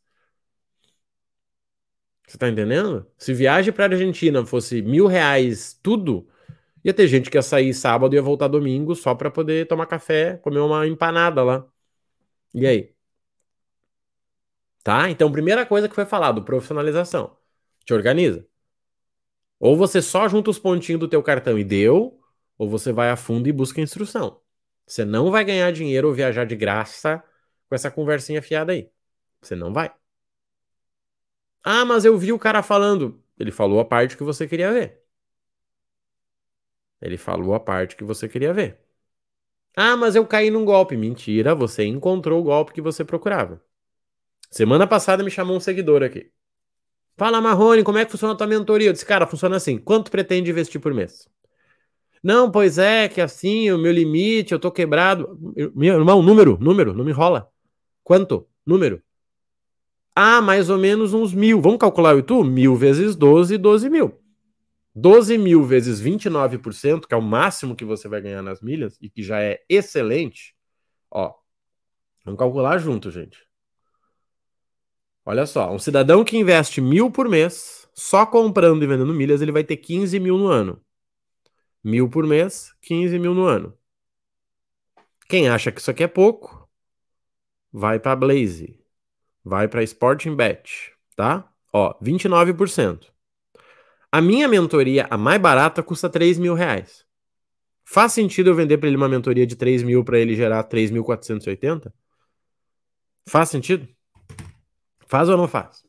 [2.28, 3.08] Você tá entendendo?
[3.18, 6.28] Se viagem pra Argentina fosse mil reais tudo,
[6.84, 9.88] ia ter gente que ia sair sábado e ia voltar domingo só pra poder tomar
[9.88, 11.68] café, comer uma empanada lá.
[12.54, 12.94] E aí?
[14.84, 15.10] Tá?
[15.10, 17.38] Então, primeira coisa que foi falado, profissionalização.
[17.86, 18.46] Te organiza.
[19.60, 22.20] Ou você só junta os pontinhos do teu cartão e deu,
[22.58, 24.42] ou você vai a fundo e busca instrução.
[24.86, 27.24] Você não vai ganhar dinheiro ou viajar de graça
[27.68, 28.90] com essa conversinha fiada aí.
[29.42, 29.94] Você não vai.
[31.64, 33.22] Ah, mas eu vi o cara falando.
[33.38, 35.04] Ele falou a parte que você queria ver.
[37.02, 38.80] Ele falou a parte que você queria ver.
[39.76, 40.98] Ah, mas eu caí num golpe.
[40.98, 43.62] Mentira, você encontrou o golpe que você procurava.
[44.50, 46.32] Semana passada me chamou um seguidor aqui.
[47.16, 48.88] Fala, Marrone, como é que funciona a tua mentoria?
[48.88, 49.78] Eu disse, cara, funciona assim.
[49.78, 51.28] Quanto pretende investir por mês?
[52.24, 55.38] Não, pois é, que assim, o meu limite, eu tô quebrado.
[55.76, 57.50] Meu irmão, número, número, não me enrola.
[58.04, 58.48] Quanto?
[58.66, 59.02] Número.
[60.16, 61.62] Ah, mais ou menos uns mil.
[61.62, 62.44] Vamos calcular o tu?
[62.44, 64.18] Mil vezes 12, 12 mil.
[64.96, 69.10] 12 mil vezes 29%, que é o máximo que você vai ganhar nas milhas, e
[69.10, 70.56] que já é excelente.
[71.12, 71.34] Ó,
[72.26, 73.49] vamos calcular junto, gente.
[75.26, 79.52] Olha só, um cidadão que investe mil por mês, só comprando e vendendo milhas, ele
[79.52, 80.82] vai ter 15 mil no ano.
[81.84, 83.78] Mil por mês, 15 mil no ano.
[85.28, 86.68] Quem acha que isso aqui é pouco,
[87.72, 88.80] vai para Blaze
[89.44, 91.52] vai para Sporting Bet, tá?
[91.74, 93.12] Ó, 29%.
[94.12, 97.06] A minha mentoria, a mais barata, custa 3 mil reais.
[97.84, 101.92] Faz sentido eu vender para ele uma mentoria de 3 mil para ele gerar 3.480?
[103.28, 103.88] Faz sentido?
[105.10, 105.84] Faz ou não faz?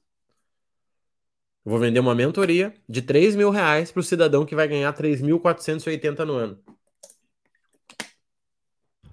[1.63, 6.25] Vou vender uma mentoria de 3 mil reais para o cidadão que vai ganhar 3.480
[6.25, 6.59] no ano.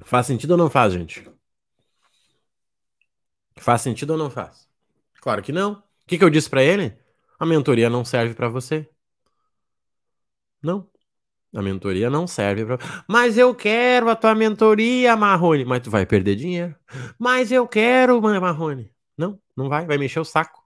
[0.06, 1.30] Faz sentido ou não faz, gente?
[3.58, 4.70] Faz sentido ou não faz?
[5.20, 5.74] Claro que não.
[5.74, 6.98] O que, que eu disse para ele?
[7.38, 8.90] A mentoria não serve para você.
[10.64, 10.90] Não.
[11.54, 12.78] A mentoria não serve para.
[13.10, 15.66] Mas eu quero a tua mentoria, Marrone.
[15.66, 16.74] Mas tu vai perder dinheiro.
[17.20, 18.96] Mas eu quero, Marrone.
[19.18, 19.86] Não, não vai.
[19.86, 20.64] Vai me encher o saco.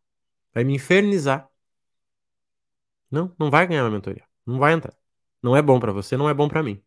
[0.53, 1.49] Vai me infernizar.
[3.09, 4.23] Não, não vai ganhar uma mentoria.
[4.45, 4.95] Não vai entrar.
[5.41, 6.81] Não é bom para você, não é bom para mim.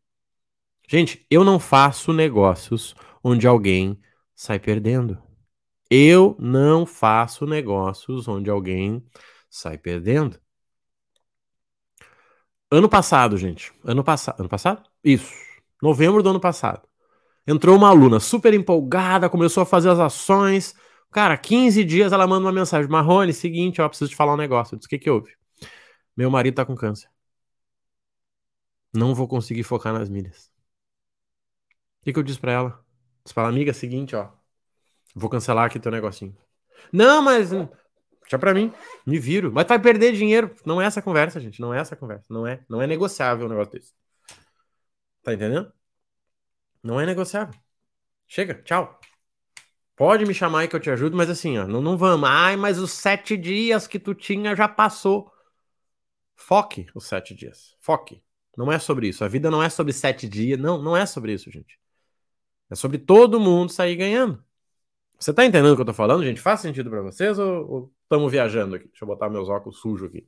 [0.89, 4.01] Gente, eu não faço negócios onde alguém
[4.35, 5.21] sai perdendo.
[5.91, 9.05] Eu não faço negócios onde alguém
[9.49, 10.39] sai perdendo.
[12.71, 13.73] Ano passado, gente.
[13.85, 14.41] Ano passado.
[14.41, 14.83] Ano passado?
[15.03, 15.33] Isso.
[15.81, 16.89] Novembro do ano passado.
[17.47, 20.75] Entrou uma aluna super empolgada, começou a fazer as ações.
[21.15, 22.91] Cara, 15 dias ela manda uma mensagem.
[22.91, 24.75] Marrone, seguinte, ó, preciso te falar um negócio.
[24.75, 25.33] Eu disse, o que que houve?
[26.17, 27.09] Meu marido tá com câncer.
[28.93, 30.51] Não vou conseguir focar nas milhas.
[32.01, 32.85] O que, que eu disse pra ela?
[33.23, 34.29] Disse pra ela, amiga, seguinte, ó.
[35.15, 36.37] Vou cancelar aqui teu negocinho.
[36.93, 37.51] Não, mas.
[38.23, 38.73] Deixa pra mim.
[39.07, 39.53] Me viro.
[39.53, 40.53] Mas vai perder dinheiro.
[40.67, 41.61] Não é essa conversa, gente.
[41.61, 42.27] Não é essa conversa.
[42.29, 43.93] Não é, não é negociável um negócio desse.
[45.23, 45.73] Tá entendendo?
[46.83, 47.55] Não é negociável.
[48.27, 49.01] Chega, tchau.
[49.97, 52.29] Pode me chamar aí que eu te ajudo, mas assim, ó, não, não vamos.
[52.29, 55.33] Ai, mas os sete dias que tu tinha já passou.
[56.35, 57.77] Foque os sete dias.
[57.81, 58.23] Foque.
[58.57, 59.25] Não é sobre isso.
[59.25, 60.59] A vida não é sobre sete dias.
[60.59, 61.79] Não, não é sobre isso, gente.
[62.71, 64.43] É sobre todo mundo sair ganhando.
[65.19, 66.41] Você tá entendendo o que eu tô falando, gente?
[66.41, 68.89] Faz sentido para vocês ou estamos viajando aqui?
[68.89, 70.27] Deixa eu botar meus óculos sujos aqui.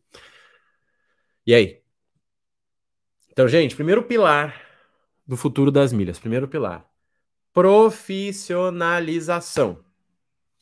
[1.44, 1.83] E aí?
[3.31, 4.62] Então, gente, primeiro pilar
[5.26, 6.18] do futuro das milhas.
[6.18, 6.88] Primeiro pilar.
[7.57, 9.79] Profissionalização.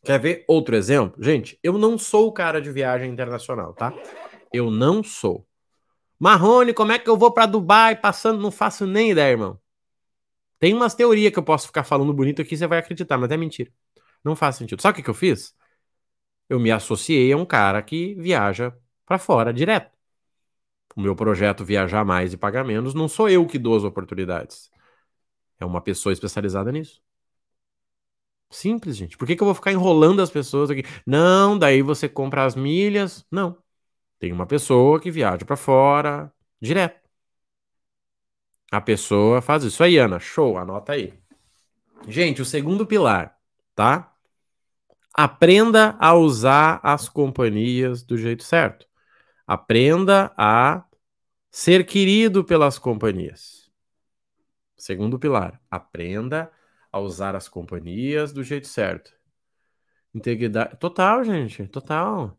[0.04, 1.20] Quer ver outro exemplo?
[1.20, 3.92] Gente, eu não sou o cara de viagem internacional, tá?
[4.52, 5.44] Eu não sou.
[6.20, 8.40] Marrone, como é que eu vou para Dubai passando?
[8.40, 9.58] Não faço nem ideia, irmão.
[10.60, 13.36] Tem umas teorias que eu posso ficar falando bonito aqui, você vai acreditar, mas é
[13.36, 13.72] mentira.
[14.22, 14.80] Não faz sentido.
[14.80, 15.52] Sabe o que, eu fiz?
[16.48, 18.72] Eu me associei a um cara que viaja
[19.04, 19.90] para fora direto.
[20.94, 24.72] O meu projeto Viajar Mais e Pagar Menos não sou eu que dou as oportunidades.
[25.58, 27.02] É uma pessoa especializada nisso.
[28.50, 29.16] Simples, gente.
[29.16, 30.84] Por que, que eu vou ficar enrolando as pessoas aqui?
[31.06, 33.26] Não, daí você compra as milhas.
[33.30, 33.58] Não.
[34.18, 37.00] Tem uma pessoa que viaja para fora direto.
[38.70, 40.18] A pessoa faz isso aí, Ana.
[40.18, 41.14] Show, anota aí.
[42.08, 43.38] Gente, o segundo pilar,
[43.74, 44.12] tá?
[45.12, 48.86] Aprenda a usar as companhias do jeito certo.
[49.46, 50.84] Aprenda a
[51.50, 53.63] ser querido pelas companhias.
[54.84, 56.52] Segundo pilar, aprenda
[56.92, 59.14] a usar as companhias do jeito certo.
[60.14, 60.76] Integridade.
[60.76, 61.66] Total, gente.
[61.68, 62.38] Total.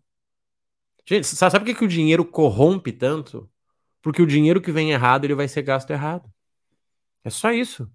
[1.08, 3.50] Gente, sabe por que, que o dinheiro corrompe tanto?
[4.00, 6.32] Porque o dinheiro que vem errado, ele vai ser gasto errado.
[7.24, 7.92] É só isso.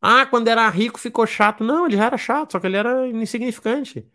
[0.00, 1.64] Ah, quando era rico ficou chato.
[1.64, 4.08] Não, ele já era chato, só que ele era insignificante.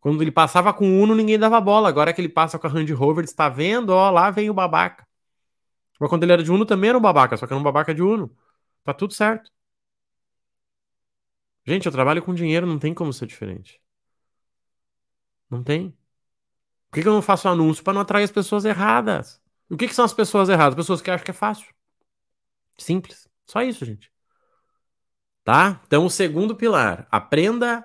[0.00, 1.90] Quando ele passava com Uno, ninguém dava bola.
[1.90, 3.90] Agora que ele passa com a Range Rover, está vendo?
[3.90, 5.06] Ó, lá vem o babaca.
[5.98, 7.94] Mas quando ele era de Uno também era um babaca, só que era um babaca
[7.94, 8.34] de Uno.
[8.84, 9.50] Tá tudo certo.
[11.66, 13.80] Gente, eu trabalho com dinheiro, não tem como ser diferente.
[15.50, 15.90] Não tem.
[16.90, 17.84] Por que, que eu não faço anúncio?
[17.84, 19.40] Para não atrair as pessoas erradas.
[19.70, 20.74] O que, que são as pessoas erradas?
[20.74, 21.72] Pessoas que acham que é fácil.
[22.78, 23.28] Simples.
[23.46, 24.10] Só isso, gente.
[25.44, 25.80] Tá?
[25.86, 27.06] Então, o segundo pilar.
[27.10, 27.84] Aprenda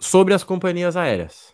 [0.00, 1.51] sobre as companhias aéreas.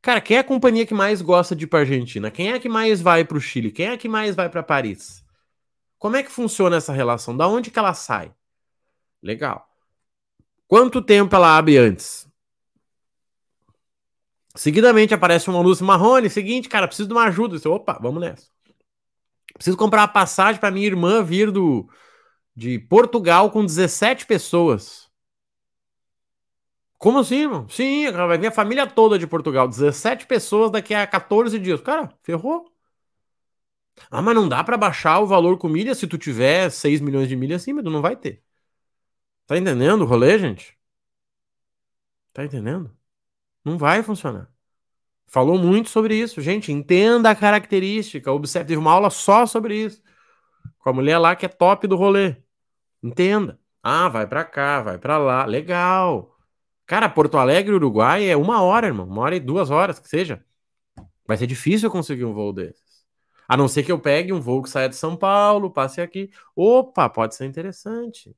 [0.00, 2.30] Cara, quem é a companhia que mais gosta de ir para Argentina?
[2.30, 3.72] Quem é que mais vai para o Chile?
[3.72, 5.24] Quem é que mais vai para Paris?
[5.98, 7.36] Como é que funciona essa relação?
[7.36, 8.32] Da onde que ela sai?
[9.22, 9.68] Legal.
[10.68, 12.28] Quanto tempo ela abre antes?
[14.54, 16.30] Seguidamente aparece uma luz marrone.
[16.30, 17.58] Seguinte, cara, preciso de uma ajuda.
[17.64, 18.46] Eu, Opa, vamos nessa.
[19.54, 21.88] Preciso comprar uma passagem para minha irmã vir do,
[22.54, 25.07] de Portugal com 17 pessoas.
[26.98, 27.68] Como assim, irmão?
[27.68, 29.68] Sim, vai vir a família toda de Portugal.
[29.68, 31.80] 17 pessoas daqui a 14 dias.
[31.80, 32.72] Cara, ferrou.
[34.10, 37.28] Ah, mas não dá para baixar o valor com milha se tu tiver 6 milhões
[37.28, 38.42] de milhas sim, mas tu não vai ter.
[39.46, 40.78] Tá entendendo o rolê, gente?
[42.32, 42.96] Tá entendendo?
[43.64, 44.50] Não vai funcionar.
[45.26, 46.40] Falou muito sobre isso.
[46.40, 48.32] Gente, entenda a característica.
[48.32, 50.02] Observe, teve uma aula só sobre isso.
[50.78, 52.36] Com a mulher lá que é top do rolê.
[53.02, 53.60] Entenda.
[53.82, 55.44] Ah, vai para cá, vai para lá.
[55.46, 56.37] Legal.
[56.88, 59.06] Cara, Porto Alegre, Uruguai é uma hora, irmão.
[59.06, 60.44] Uma hora e duas horas, que seja.
[61.26, 63.06] Vai ser difícil conseguir um voo desses.
[63.46, 66.30] A não ser que eu pegue um voo que saia de São Paulo, passe aqui.
[66.56, 68.34] Opa, pode ser interessante.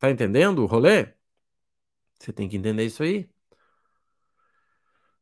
[0.00, 1.14] Tá entendendo o rolê?
[2.18, 3.28] Você tem que entender isso aí.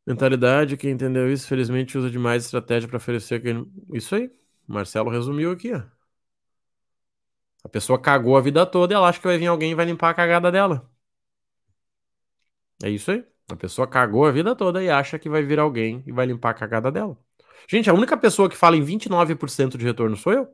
[0.05, 3.41] Mentalidade, quem entendeu isso, felizmente usa demais estratégia para oferecer.
[3.93, 4.31] Isso aí.
[4.67, 5.83] Marcelo resumiu aqui, ó.
[7.63, 9.85] A pessoa cagou a vida toda e ela acha que vai vir alguém e vai
[9.85, 10.88] limpar a cagada dela.
[12.83, 13.25] É isso aí.
[13.51, 16.51] A pessoa cagou a vida toda e acha que vai vir alguém e vai limpar
[16.51, 17.17] a cagada dela.
[17.67, 20.47] Gente, a única pessoa que fala em 29% de retorno sou eu.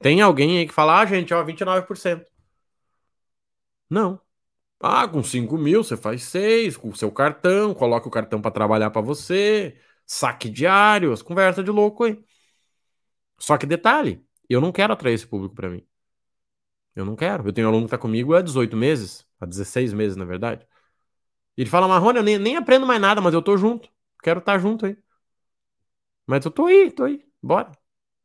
[0.00, 2.26] Tem alguém aí que fala, ah, gente, ó, 29%.
[3.88, 4.20] Não.
[4.80, 8.50] Ah, com 5 mil você faz 6, com o seu cartão, coloca o cartão para
[8.50, 12.24] trabalhar para você, saque diário, as conversas de louco aí.
[13.38, 15.86] Só que detalhe, eu não quero atrair esse público para mim.
[16.94, 17.46] Eu não quero.
[17.48, 20.66] Eu tenho um aluno que tá comigo há 18 meses, há 16 meses, na verdade.
[21.56, 23.88] Ele fala, Marrone, eu nem, nem aprendo mais nada, mas eu tô junto.
[24.22, 24.96] Quero estar tá junto aí.
[26.26, 27.24] Mas eu tô aí, tô aí.
[27.42, 27.72] Bora.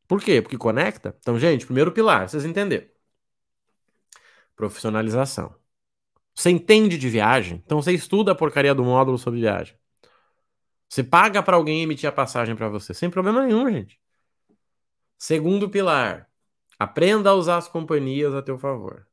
[0.08, 0.40] Por quê?
[0.40, 1.16] Porque conecta.
[1.20, 2.86] Então, gente, primeiro pilar, vocês entenderam.
[4.54, 5.54] Profissionalização.
[6.34, 7.62] Você entende de viagem?
[7.64, 9.74] Então você estuda a porcaria do módulo sobre viagem.
[10.88, 13.98] Você paga para alguém emitir a passagem para você, sem problema nenhum, gente.
[15.18, 16.30] Segundo pilar,
[16.78, 19.06] aprenda a usar as companhias a teu favor.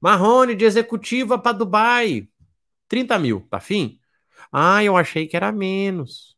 [0.00, 2.29] Marrone de executiva para Dubai,
[2.90, 4.00] 30 mil, tá fim?
[4.52, 6.36] Ah, eu achei que era menos.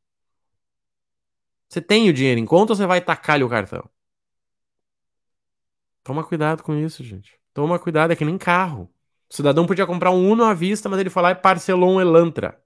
[1.69, 3.91] Você tem o dinheiro em conta ou você vai tacar-lhe o cartão?
[6.03, 7.39] Toma cuidado com isso, gente.
[7.55, 8.93] Toma cuidado, é que nem carro.
[9.31, 12.01] O cidadão podia comprar um Uno à vista, mas ele foi lá e parcelou um
[12.01, 12.61] Elantra.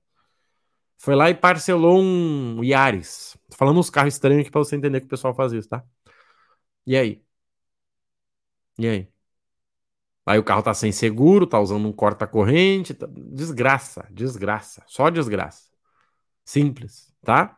[0.98, 3.36] Foi lá e parcelou um Yaris.
[3.50, 5.84] Tô falando uns carros estranhos aqui pra você entender que o pessoal faz isso, tá?
[6.86, 7.22] E aí?
[8.78, 9.08] E aí?
[10.26, 12.92] Aí o carro tá sem seguro, tá usando um corta-corrente.
[12.92, 13.06] Tá...
[13.08, 14.82] Desgraça, desgraça.
[14.88, 15.70] Só desgraça.
[16.44, 17.56] Simples, tá?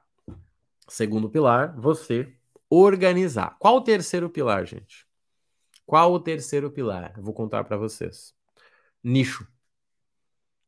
[0.86, 2.32] Segundo pilar, você
[2.68, 3.56] organizar.
[3.58, 5.06] Qual o terceiro pilar, gente?
[5.86, 7.14] Qual o terceiro pilar?
[7.16, 8.34] Eu vou contar para vocês
[9.02, 9.46] nicho.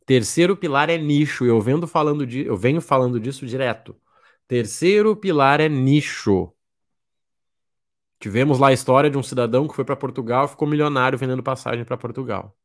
[0.07, 1.45] Terceiro pilar é nicho.
[1.45, 3.95] Eu venho falando de, eu venho falando disso direto.
[4.49, 6.53] Terceiro pilar é nicho.
[8.21, 11.85] Tivemos lá a história de um cidadão que foi para Portugal ficou milionário vendendo passagem
[11.85, 12.57] para Portugal.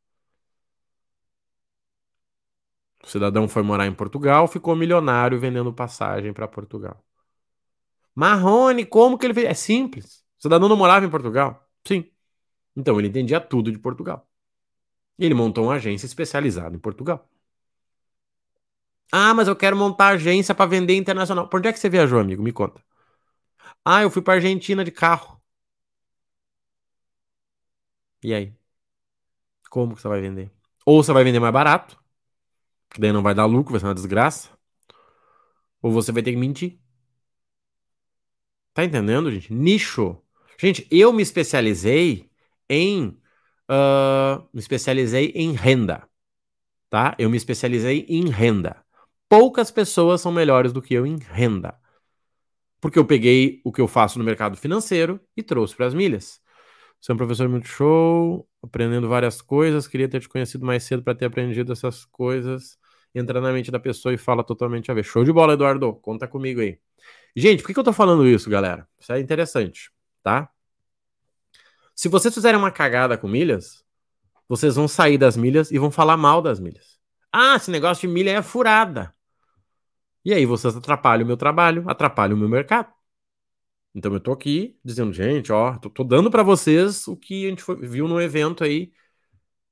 [3.02, 7.02] O cidadão foi morar em Portugal, ficou milionário vendendo passagem para Portugal.
[8.16, 9.46] Marrone, como que ele fez?
[9.48, 10.24] É simples.
[10.40, 11.68] O cidadão não morava em Portugal?
[11.86, 12.10] Sim.
[12.76, 14.28] Então ele entendia tudo de Portugal.
[15.20, 17.30] Ele montou uma agência especializada em Portugal.
[19.12, 21.48] Ah, mas eu quero montar agência para vender internacional.
[21.50, 22.44] Por onde é que você viajou, amigo?
[22.44, 22.82] Me conta.
[23.86, 25.35] Ah, eu fui para Argentina de carro.
[28.26, 28.52] E aí?
[29.70, 30.50] Como que você vai vender?
[30.84, 31.96] Ou você vai vender mais barato,
[32.90, 34.50] que daí não vai dar lucro, vai ser uma desgraça.
[35.80, 36.80] Ou você vai ter que mentir.
[38.74, 39.54] Tá entendendo, gente?
[39.54, 40.20] Nicho.
[40.58, 42.28] Gente, eu me especializei
[42.68, 43.10] em
[43.70, 46.10] uh, me especializei em renda,
[46.90, 47.16] tá?
[47.20, 48.84] Eu me especializei em renda.
[49.30, 51.80] Poucas pessoas são melhores do que eu em renda.
[52.82, 56.44] Porque eu peguei o que eu faço no mercado financeiro e trouxe para as milhas.
[57.02, 59.88] Você é um professor muito show, aprendendo várias coisas.
[59.88, 62.78] Queria ter te conhecido mais cedo para ter aprendido essas coisas.
[63.14, 65.04] entra na mente da pessoa e fala totalmente a ver.
[65.04, 65.94] Show de bola, Eduardo.
[65.96, 66.80] Conta comigo aí.
[67.36, 68.88] Gente, por que, que eu tô falando isso, galera?
[69.00, 69.92] Isso é interessante,
[70.24, 70.50] tá?
[71.96, 73.84] Se vocês fizerem uma cagada com milhas,
[74.48, 77.00] vocês vão sair das milhas e vão falar mal das milhas.
[77.32, 79.14] Ah, esse negócio de milha é furada.
[80.24, 82.92] E aí vocês atrapalham o meu trabalho, atrapalham o meu mercado.
[83.96, 87.50] Então eu tô aqui dizendo, gente, ó, tô, tô dando para vocês o que a
[87.50, 88.92] gente foi, viu no evento aí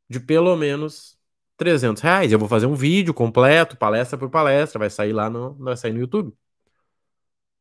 [0.09, 1.17] de pelo menos
[1.57, 2.31] 300 reais.
[2.31, 5.93] Eu vou fazer um vídeo completo, palestra por palestra, vai sair lá no, vai sair
[5.93, 6.33] no YouTube.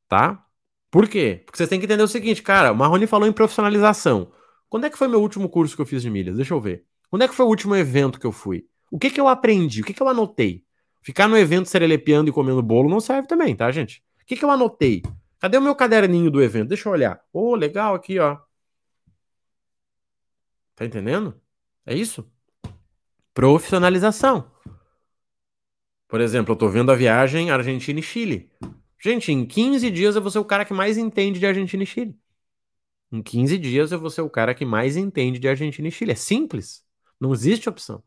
[0.08, 0.46] Tá?
[0.90, 1.42] Por quê?
[1.44, 4.32] Porque vocês têm que entender o seguinte, cara, o Marrone falou em profissionalização.
[4.68, 6.36] Quando é que foi meu último curso que eu fiz de milhas?
[6.36, 6.84] Deixa eu ver.
[7.10, 8.66] Quando é que foi o último evento que eu fui?
[8.90, 9.80] O que que eu aprendi?
[9.82, 10.64] O que que eu anotei?
[11.02, 14.02] Ficar no evento serelepeando e comendo bolo não serve também, tá, gente?
[14.22, 15.02] O que que eu anotei?
[15.42, 16.68] Cadê o meu caderninho do evento?
[16.68, 17.20] Deixa eu olhar.
[17.32, 18.38] Ô, oh, legal aqui, ó.
[20.76, 21.34] Tá entendendo?
[21.84, 22.30] É isso?
[23.34, 24.48] Profissionalização.
[26.06, 28.52] Por exemplo, eu tô vendo a viagem Argentina e Chile.
[29.02, 31.86] Gente, em 15 dias eu vou ser o cara que mais entende de Argentina e
[31.86, 32.16] Chile.
[33.10, 36.12] Em 15 dias eu vou ser o cara que mais entende de Argentina e Chile.
[36.12, 36.84] É simples.
[37.18, 38.00] Não existe opção.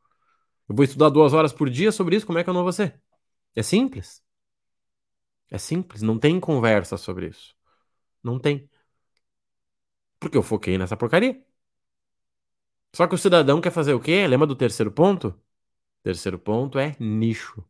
[0.69, 2.71] Eu vou estudar duas horas por dia sobre isso, como é que eu não vou
[2.71, 2.97] ser?
[3.53, 4.24] É simples.
[5.51, 6.01] É simples.
[6.01, 7.55] Não tem conversa sobre isso.
[8.23, 8.69] Não tem.
[10.19, 11.41] Porque eu foquei nessa porcaria.
[12.95, 14.25] Só que o cidadão quer fazer o quê?
[14.27, 15.39] Lembra do terceiro ponto?
[16.03, 17.63] Terceiro ponto é nicho.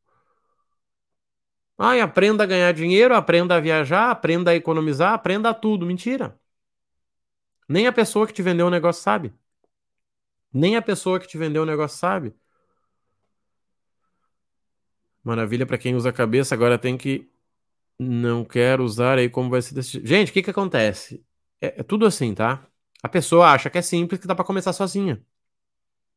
[1.77, 5.85] Ai, aprenda a ganhar dinheiro, aprenda a viajar, aprenda a economizar, aprenda tudo.
[5.85, 6.39] Mentira.
[7.67, 9.33] Nem a pessoa que te vendeu o negócio sabe.
[10.53, 12.33] Nem a pessoa que te vendeu o negócio sabe.
[15.23, 17.29] Maravilha para quem usa a cabeça, agora tem que.
[17.99, 20.05] Não quero usar aí como vai ser desse.
[20.05, 21.23] Gente, o que que acontece?
[21.61, 22.67] É, é tudo assim, tá?
[23.01, 25.23] A pessoa acha que é simples, que dá para começar sozinha.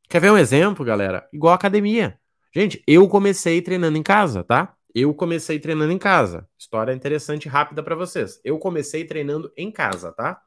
[0.09, 1.29] Quer ver um exemplo, galera?
[1.33, 2.19] Igual academia.
[2.55, 4.75] Gente, eu comecei treinando em casa, tá?
[4.95, 6.49] Eu comecei treinando em casa.
[6.59, 8.41] História interessante e rápida para vocês.
[8.43, 10.41] Eu comecei treinando em casa, tá?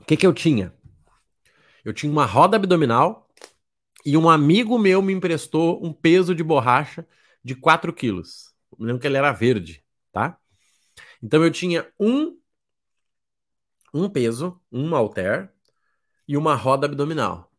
[0.00, 0.72] O que que eu tinha?
[1.84, 3.28] Eu tinha uma roda abdominal
[4.04, 7.06] e um amigo meu me emprestou um peso de borracha
[7.44, 8.53] de 4 quilos.
[8.78, 10.38] Eu lembro que ele era verde, tá?
[11.22, 12.38] Então eu tinha um
[13.94, 15.52] um peso, um halter
[16.26, 17.50] e uma roda abdominal.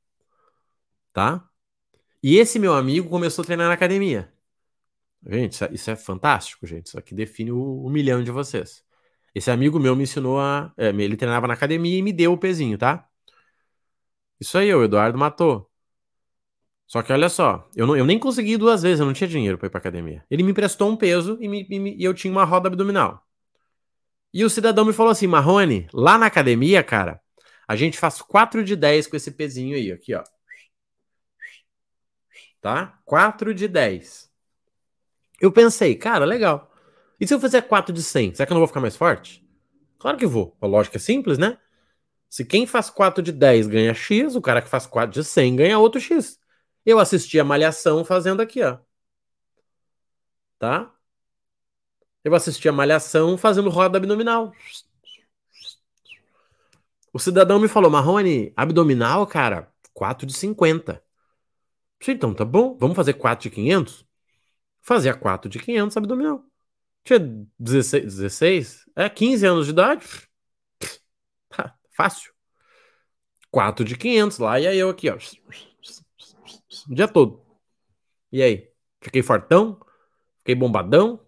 [1.14, 1.50] Tá?
[2.22, 4.34] E esse meu amigo começou a treinar na academia.
[5.26, 6.88] Gente, isso é, isso é fantástico, gente.
[6.88, 8.84] Isso aqui define o, o, milhão de vocês.
[9.34, 10.74] Esse amigo meu me ensinou a.
[10.78, 13.08] É, ele treinava na academia e me deu o pezinho, tá?
[14.40, 15.70] Isso aí, o Eduardo matou.
[16.88, 19.58] Só que olha só, eu, não, eu nem consegui duas vezes, eu não tinha dinheiro
[19.58, 20.24] para ir pra academia.
[20.30, 23.26] Ele me emprestou um peso e, me, e, e eu tinha uma roda abdominal.
[24.34, 27.22] E o cidadão me falou assim: Marrone, lá na academia, cara,
[27.68, 30.24] a gente faz 4 de 10 com esse pezinho aí, aqui, ó.
[32.62, 33.00] Tá?
[33.06, 34.30] 4 de 10.
[35.40, 36.72] Eu pensei, cara, legal.
[37.20, 39.46] E se eu fizer 4 de 100, será que eu não vou ficar mais forte?
[39.98, 40.56] Claro que vou.
[40.62, 41.58] A lógica é simples, né?
[42.30, 45.56] Se quem faz 4 de 10 ganha X, o cara que faz 4 de 100
[45.56, 46.40] ganha outro X.
[46.86, 48.78] Eu assisti a Malhação fazendo aqui, ó.
[50.60, 50.94] Tá?
[52.24, 54.52] Eu assisti a Malhação fazendo roda abdominal.
[57.14, 61.02] O cidadão me falou, Marrone, abdominal, cara, 4 de 50.
[62.08, 64.06] Então, tá bom, vamos fazer 4 de 500?
[64.82, 66.46] Fazia 4 de 500 abdominal.
[67.04, 67.20] Tinha
[67.60, 70.06] 16, 16, é 15 anos de idade.
[71.50, 72.34] Tá, fácil.
[73.50, 75.18] 4 de 500 lá, e aí eu aqui, ó.
[76.90, 77.42] O dia todo.
[78.32, 78.70] E aí?
[79.02, 79.80] Fiquei fortão?
[80.40, 81.20] Fiquei bombadão?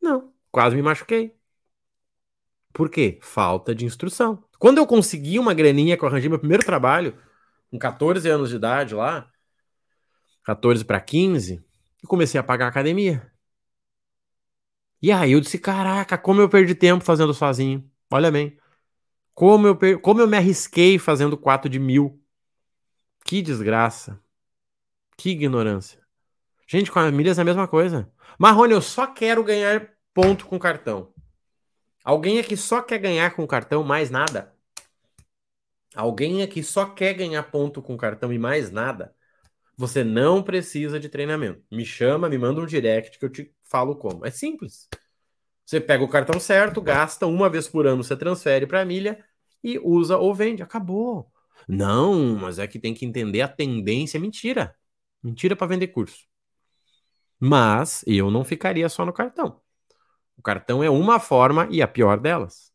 [0.00, 1.36] Não, quase me machuquei.
[2.72, 3.18] Por quê?
[3.22, 4.44] Falta de instrução.
[4.58, 7.18] Quando eu consegui uma graninha que eu arranjei meu primeiro trabalho,
[7.70, 9.30] com 14 anos de idade lá,
[10.44, 11.64] 14 para 15,
[12.02, 13.30] eu comecei a pagar academia.
[15.00, 17.88] E aí eu disse, caraca, como eu perdi tempo fazendo sozinho.
[18.10, 18.58] Olha bem.
[19.34, 20.00] Como eu, per...
[20.00, 22.20] como eu me arrisquei fazendo 4 de mil.
[23.24, 24.20] Que desgraça.
[25.18, 26.00] Que ignorância.
[26.68, 28.08] Gente, com as milhas é a mesma coisa.
[28.38, 31.12] Marrone, eu só quero ganhar ponto com cartão.
[32.04, 34.54] Alguém aqui só quer ganhar com cartão, mais nada?
[35.92, 39.12] Alguém aqui só quer ganhar ponto com cartão e mais nada?
[39.76, 41.64] Você não precisa de treinamento.
[41.68, 44.24] Me chama, me manda um direct que eu te falo como.
[44.24, 44.88] É simples.
[45.66, 49.24] Você pega o cartão certo, gasta uma vez por ano, você transfere para a milha
[49.64, 50.62] e usa ou vende.
[50.62, 51.28] Acabou.
[51.66, 54.20] Não, mas é que tem que entender a tendência.
[54.20, 54.77] Mentira.
[55.22, 56.26] Mentira para vender curso.
[57.40, 59.60] Mas eu não ficaria só no cartão.
[60.36, 62.72] O cartão é uma forma e a pior delas.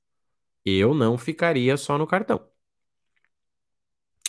[0.65, 2.49] Eu não ficaria só no cartão.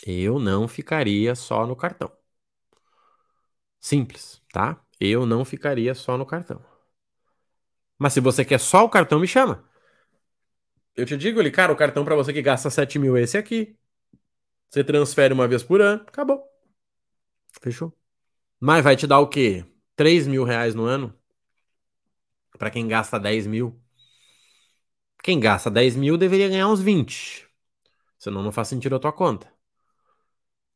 [0.05, 2.11] Eu não ficaria só no cartão.
[3.79, 4.81] Simples, tá?
[4.99, 6.61] Eu não ficaria só no cartão.
[7.97, 9.63] Mas se você quer só o cartão, me chama.
[10.95, 13.37] Eu te digo ali, cara, o cartão para você que gasta 7 mil é esse
[13.37, 13.77] aqui.
[14.69, 16.43] Você transfere uma vez por ano, acabou.
[17.61, 18.04] Fechou.
[18.65, 19.63] Mas vai te dar o quê?
[19.95, 21.13] 3 mil reais no ano?
[22.57, 23.79] Para quem gasta 10 mil.
[25.23, 27.47] Quem gasta 10 mil deveria ganhar uns 20.
[28.17, 29.53] Senão não faz sentido a tua conta.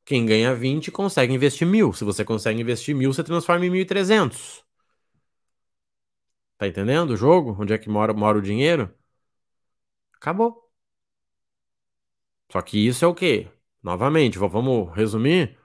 [0.05, 1.91] Quem ganha 20 consegue investir mil.
[1.91, 4.63] Se você consegue investir mil, você transforma em 1.300.
[6.59, 7.57] Tá entendendo o jogo?
[7.59, 8.93] Onde é que mora, mora o dinheiro?
[10.13, 10.69] Acabou.
[12.51, 13.47] Só que isso é o quê?
[13.81, 15.58] Novamente, vamos resumir.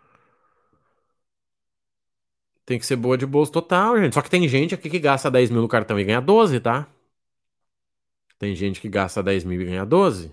[2.67, 4.15] Tem que ser boa de bolso total, gente.
[4.15, 6.89] Só que tem gente aqui que gasta 10 mil no cartão e ganha 12, tá?
[8.39, 10.33] Tem gente que gasta 10 mil e ganha 12.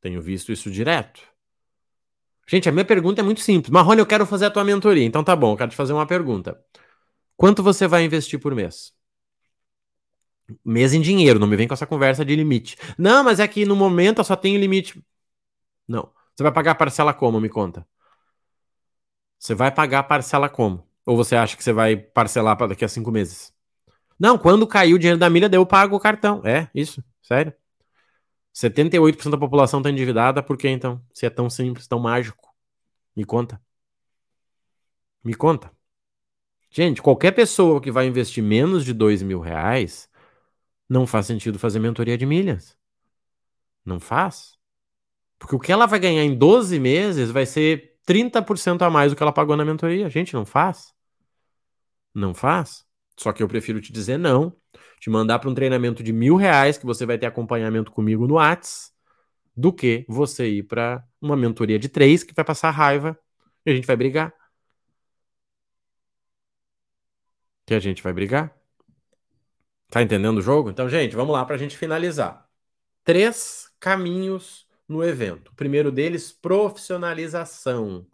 [0.00, 1.20] Tenho visto isso direto.
[2.46, 3.70] Gente, a minha pergunta é muito simples.
[3.70, 5.04] Marrone, eu quero fazer a tua mentoria.
[5.04, 6.60] Então tá bom, eu quero te fazer uma pergunta.
[7.36, 8.92] Quanto você vai investir por mês?
[10.64, 12.76] Mês em dinheiro, não me vem com essa conversa de limite.
[12.98, 15.02] Não, mas é que no momento eu só tenho limite.
[15.88, 16.12] Não.
[16.34, 17.40] Você vai pagar a parcela como?
[17.40, 17.86] Me conta.
[19.38, 20.86] Você vai pagar a parcela como?
[21.04, 23.52] Ou você acha que você vai parcelar para daqui a cinco meses?
[24.18, 26.42] Não, quando cair o dinheiro da milha, eu pago o cartão.
[26.44, 27.52] É, isso, sério.
[28.54, 31.02] 78% da população está endividada, por que então?
[31.12, 32.54] Se é tão simples, tão mágico.
[33.16, 33.60] Me conta.
[35.24, 35.70] Me conta.
[36.70, 40.08] Gente, qualquer pessoa que vai investir menos de dois mil reais,
[40.88, 42.76] não faz sentido fazer mentoria de milhas.
[43.84, 44.56] Não faz.
[45.38, 49.16] Porque o que ela vai ganhar em 12 meses vai ser 30% a mais do
[49.16, 50.08] que ela pagou na mentoria.
[50.10, 50.92] Gente, não faz.
[52.14, 52.84] Não faz.
[53.18, 54.56] Só que eu prefiro te dizer não,
[55.00, 58.34] te mandar para um treinamento de mil reais que você vai ter acompanhamento comigo no
[58.34, 58.92] Whats,
[59.56, 63.18] do que você ir para uma mentoria de três que vai passar raiva
[63.64, 64.32] e a gente vai brigar.
[67.66, 68.54] Que a gente vai brigar.
[69.90, 70.70] Tá entendendo o jogo?
[70.70, 72.48] Então, gente, vamos lá para a gente finalizar.
[73.04, 75.48] Três caminhos no evento.
[75.48, 78.06] O primeiro deles, profissionalização.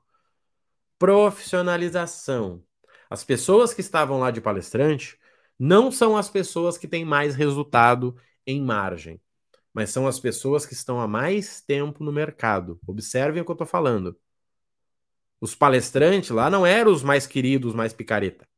[0.99, 2.62] Profissionalização.
[3.11, 5.18] As pessoas que estavam lá de palestrante
[5.59, 8.16] não são as pessoas que têm mais resultado
[8.47, 9.20] em margem,
[9.74, 12.81] mas são as pessoas que estão há mais tempo no mercado.
[12.87, 14.16] Observem o que eu estou falando.
[15.41, 18.49] Os palestrantes lá não eram os mais queridos, mais picareta.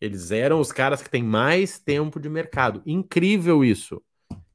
[0.00, 2.82] Eles eram os caras que têm mais tempo de mercado.
[2.86, 4.02] Incrível isso.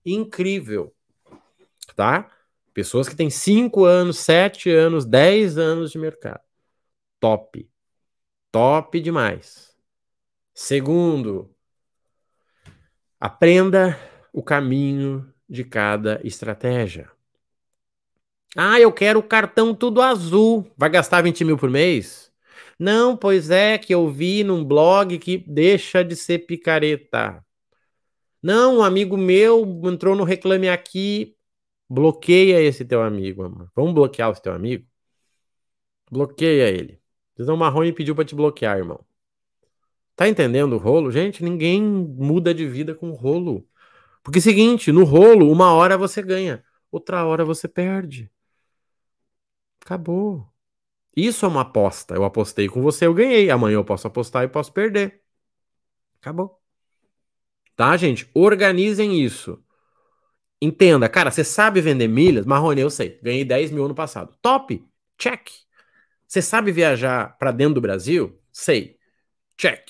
[0.05, 0.93] Incrível.
[1.95, 2.29] Tá?
[2.73, 6.41] Pessoas que têm 5 anos, 7 anos, 10 anos de mercado.
[7.19, 7.69] Top.
[8.51, 9.75] Top demais.
[10.53, 11.53] Segundo,
[13.19, 13.97] aprenda
[14.33, 17.09] o caminho de cada estratégia.
[18.55, 20.69] Ah, eu quero o cartão tudo azul.
[20.77, 22.31] Vai gastar 20 mil por mês?
[22.77, 27.45] Não, pois é, que eu vi num blog que deixa de ser picareta.
[28.41, 31.35] Não, um amigo meu entrou no Reclame Aqui.
[31.91, 33.69] Bloqueia esse teu amigo, amor.
[33.75, 34.87] Vamos bloquear esse teu amigo?
[36.09, 37.01] Bloqueia ele.
[37.37, 39.05] Zezão Marrone pediu para te bloquear, irmão.
[40.15, 41.11] Tá entendendo o rolo?
[41.11, 43.67] Gente, ninguém muda de vida com rolo.
[44.23, 48.31] Porque é o seguinte, no rolo, uma hora você ganha, outra hora você perde.
[49.81, 50.47] Acabou.
[51.13, 52.15] Isso é uma aposta.
[52.15, 53.49] Eu apostei com você, eu ganhei.
[53.49, 55.21] Amanhã eu posso apostar e posso perder.
[56.21, 56.57] Acabou.
[57.75, 58.29] Tá, gente?
[58.33, 59.61] Organizem isso.
[60.61, 62.45] Entenda, cara, você sabe vender milhas?
[62.45, 63.19] Marrone, eu sei.
[63.23, 64.37] Ganhei 10 mil ano passado.
[64.41, 64.85] Top!
[65.17, 65.49] Check.
[66.27, 68.39] Você sabe viajar para dentro do Brasil?
[68.51, 68.97] Sei.
[69.57, 69.89] Check.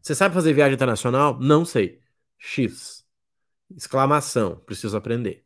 [0.00, 1.38] Você sabe fazer viagem internacional?
[1.40, 2.00] Não sei.
[2.38, 3.04] X.
[3.76, 4.56] Exclamação.
[4.66, 5.44] Preciso aprender.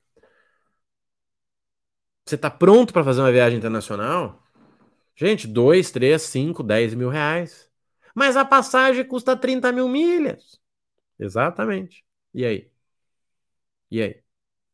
[2.26, 4.42] Você está pronto para fazer uma viagem internacional?
[5.16, 7.70] Gente, 2, 3, 5, 10 mil reais.
[8.14, 10.61] Mas a passagem custa 30 mil milhas.
[11.18, 12.05] Exatamente.
[12.34, 12.70] E aí?
[13.90, 14.24] E aí?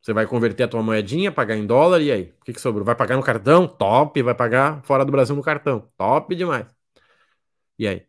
[0.01, 2.33] Você vai converter a tua moedinha, pagar em dólar, e aí?
[2.41, 2.83] O que, que sobrou?
[2.83, 3.67] Vai pagar no cartão?
[3.67, 4.21] Top.
[4.21, 5.87] Vai pagar fora do Brasil no cartão?
[5.97, 6.65] Top demais.
[7.77, 8.05] E aí?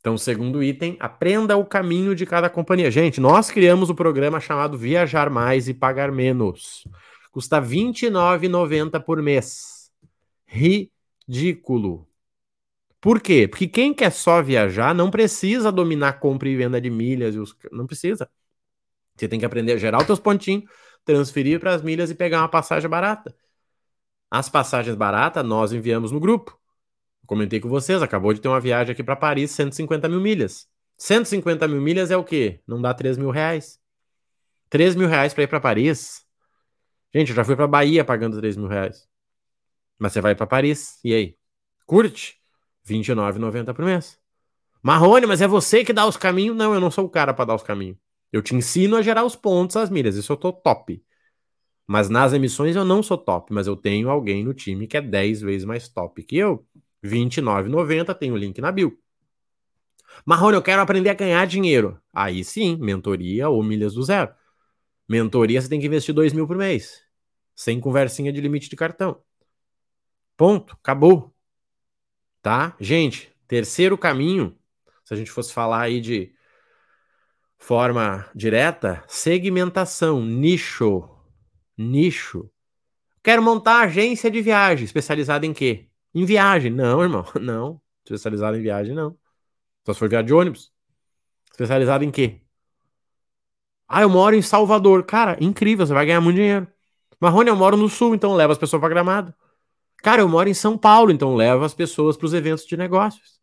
[0.00, 2.90] Então, segundo item, aprenda o caminho de cada companhia.
[2.90, 6.84] Gente, nós criamos o um programa chamado Viajar Mais e Pagar Menos.
[7.30, 9.90] Custa R$ 29,90 por mês.
[10.46, 10.90] Ri
[11.28, 12.08] ridículo.
[13.00, 13.46] Por quê?
[13.46, 17.34] Porque quem quer só viajar não precisa dominar compra e venda de milhas.
[17.70, 18.28] Não precisa.
[19.18, 20.64] Você tem que aprender a gerar os teus pontinhos,
[21.04, 23.34] transferir para as milhas e pegar uma passagem barata.
[24.30, 26.58] As passagens baratas nós enviamos no grupo.
[27.26, 30.68] Comentei com vocês, acabou de ter uma viagem aqui para Paris, 150 mil milhas.
[30.96, 32.60] 150 mil milhas é o quê?
[32.66, 33.78] Não dá 3 mil reais.
[34.70, 36.24] 3 mil reais para ir para Paris.
[37.14, 39.08] Gente, eu já fui para Bahia pagando 3 mil reais.
[39.98, 41.36] Mas você vai para Paris, e aí?
[41.86, 42.36] Curte?
[42.86, 44.18] R$29,90 por mês.
[44.82, 46.56] Marrone, mas é você que dá os caminhos?
[46.56, 47.98] Não, eu não sou o cara para dar os caminhos.
[48.32, 50.16] Eu te ensino a gerar os pontos, as milhas.
[50.16, 51.02] Isso eu tô top.
[51.86, 55.00] Mas nas emissões eu não sou top, mas eu tenho alguém no time que é
[55.00, 56.66] 10 vezes mais top que eu.
[57.02, 58.98] R$29,90, tem o link na bio.
[60.26, 61.98] Marrone, eu quero aprender a ganhar dinheiro.
[62.12, 64.34] Aí sim, mentoria ou milhas do zero.
[65.08, 67.02] Mentoria você tem que investir 2 mil por mês.
[67.54, 69.22] Sem conversinha de limite de cartão.
[70.36, 71.34] Ponto, acabou.
[72.42, 72.76] Tá?
[72.78, 74.56] Gente, terceiro caminho,
[75.04, 76.32] se a gente fosse falar aí de
[77.58, 81.08] forma direta, segmentação, nicho.
[81.76, 82.50] Nicho.
[83.22, 85.88] Quero montar agência de viagem, especializada em quê?
[86.14, 86.70] Em viagem.
[86.70, 87.80] Não, irmão, não.
[88.04, 89.18] Especializada em viagem, não.
[89.84, 90.72] Só se for viagem de ônibus.
[91.50, 92.40] Especializado em quê?
[93.86, 95.04] Ah, eu moro em Salvador.
[95.04, 96.66] Cara, incrível, você vai ganhar muito dinheiro.
[97.20, 99.34] Marrone, eu moro no sul, então leva as pessoas para Gramado.
[99.98, 103.40] Cara, eu moro em São Paulo, então leva as pessoas para os eventos de negócios.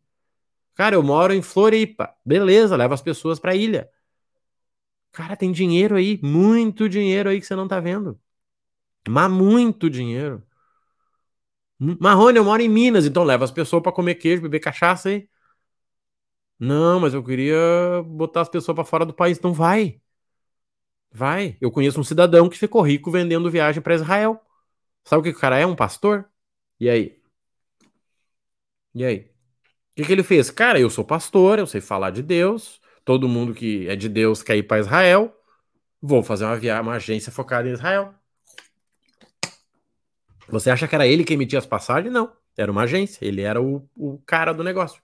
[0.74, 2.14] Cara, eu moro em Floripa.
[2.24, 3.88] Beleza, leva as pessoas para ilha.
[5.16, 8.20] Cara, tem dinheiro aí, muito dinheiro aí que você não tá vendo.
[9.08, 10.42] Mas muito dinheiro.
[11.78, 15.26] Marrone, eu moro em Minas, então leva as pessoas para comer queijo, beber cachaça aí.
[16.58, 17.56] Não, mas eu queria
[18.06, 19.38] botar as pessoas para fora do país.
[19.38, 20.00] Então vai.
[21.10, 21.56] Vai.
[21.60, 24.40] Eu conheço um cidadão que ficou rico vendendo viagem para Israel.
[25.04, 25.66] Sabe o que o cara é?
[25.66, 26.26] Um pastor?
[26.80, 27.20] E aí?
[28.94, 29.18] E aí?
[29.18, 30.50] O que, que ele fez?
[30.50, 34.42] Cara, eu sou pastor, eu sei falar de Deus todo mundo que é de Deus
[34.42, 35.32] quer ir para Israel,
[36.02, 38.12] vou fazer uma, via uma agência focada em Israel.
[40.48, 42.12] Você acha que era ele que emitia as passagens?
[42.12, 42.36] Não.
[42.56, 43.24] Era uma agência.
[43.24, 45.00] Ele era o, o cara do negócio.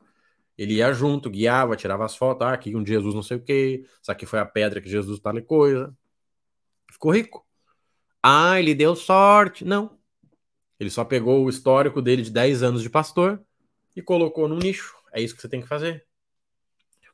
[0.58, 2.44] Ele ia junto, guiava, tirava as fotos.
[2.44, 3.84] Ah, aqui um Jesus não sei o quê.
[4.02, 5.96] Isso aqui foi a pedra que Jesus tal e coisa.
[6.90, 7.46] Ficou rico.
[8.20, 9.64] Ah, ele deu sorte.
[9.64, 9.96] Não.
[10.78, 13.40] Ele só pegou o histórico dele de 10 anos de pastor
[13.94, 14.96] e colocou num nicho.
[15.12, 16.04] É isso que você tem que fazer.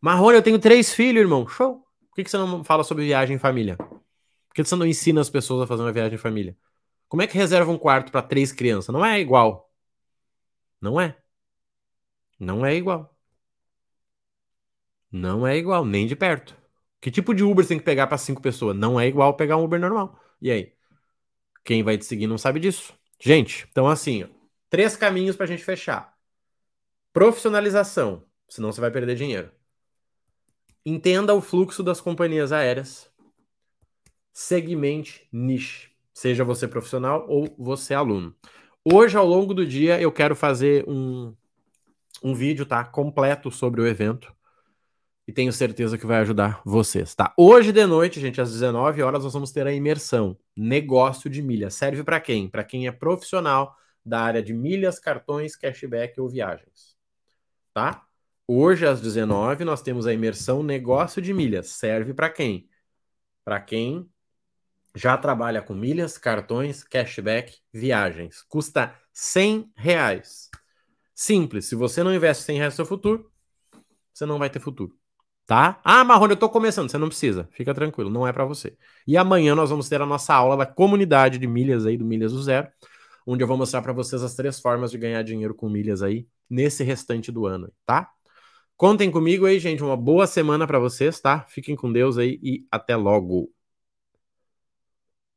[0.01, 1.46] Marrone, eu tenho três filhos, irmão.
[1.49, 1.84] Show.
[2.09, 3.76] Por que, que você não fala sobre viagem em família?
[3.76, 6.57] Por que você não ensina as pessoas a fazer uma viagem em família?
[7.09, 8.92] Como é que reserva um quarto para três crianças?
[8.92, 9.72] Não é igual.
[10.80, 11.16] Não é.
[12.38, 13.16] Não é igual.
[15.11, 16.57] Não é igual, nem de perto.
[17.01, 18.76] Que tipo de Uber você tem que pegar para cinco pessoas?
[18.76, 20.18] Não é igual pegar um Uber normal.
[20.40, 20.74] E aí?
[21.64, 22.92] Quem vai te seguir não sabe disso.
[23.20, 24.28] Gente, então assim, ó,
[24.70, 26.16] três caminhos para a gente fechar.
[27.12, 29.51] Profissionalização, senão você vai perder dinheiro.
[30.91, 33.11] Entenda o fluxo das companhias aéreas.
[34.32, 38.34] Segmente niche, seja você profissional ou você aluno.
[38.82, 41.36] Hoje, ao longo do dia, eu quero fazer um,
[42.24, 42.82] um vídeo, tá?
[42.84, 44.34] Completo sobre o evento.
[45.26, 47.34] E tenho certeza que vai ajudar vocês, tá?
[47.36, 50.39] Hoje de noite, gente, às 19 horas, nós vamos ter a imersão.
[50.57, 51.74] Negócio de milhas.
[51.74, 52.49] Serve para quem?
[52.49, 56.97] Para quem é profissional da área de milhas, cartões, cashback ou viagens.
[57.74, 58.07] Tá?
[58.51, 61.68] Hoje, às 19 nós temos a imersão Negócio de Milhas.
[61.68, 62.66] Serve para quem?
[63.44, 64.09] Para quem
[64.94, 68.42] já trabalha com milhas, cartões, cashback, viagens.
[68.49, 70.49] Custa 100 reais.
[71.14, 71.66] Simples.
[71.66, 73.30] Se você não investe 100 reais no seu futuro,
[74.14, 74.96] você não vai ter futuro.
[75.44, 75.78] Tá?
[75.84, 76.90] Ah, Marrone, eu tô começando.
[76.90, 77.46] Você não precisa.
[77.53, 78.78] Fica tranquilo, não é para você.
[79.07, 82.32] E amanhã nós vamos ter a nossa aula da comunidade de milhas aí, do Milhas
[82.32, 82.66] do Zero,
[83.26, 86.26] onde eu vou mostrar para vocês as três formas de ganhar dinheiro com milhas aí
[86.49, 88.11] nesse restante do ano, tá?
[88.78, 89.82] Contem comigo aí, gente.
[89.82, 91.44] Uma boa semana para vocês, tá?
[91.48, 93.50] Fiquem com Deus aí e até logo.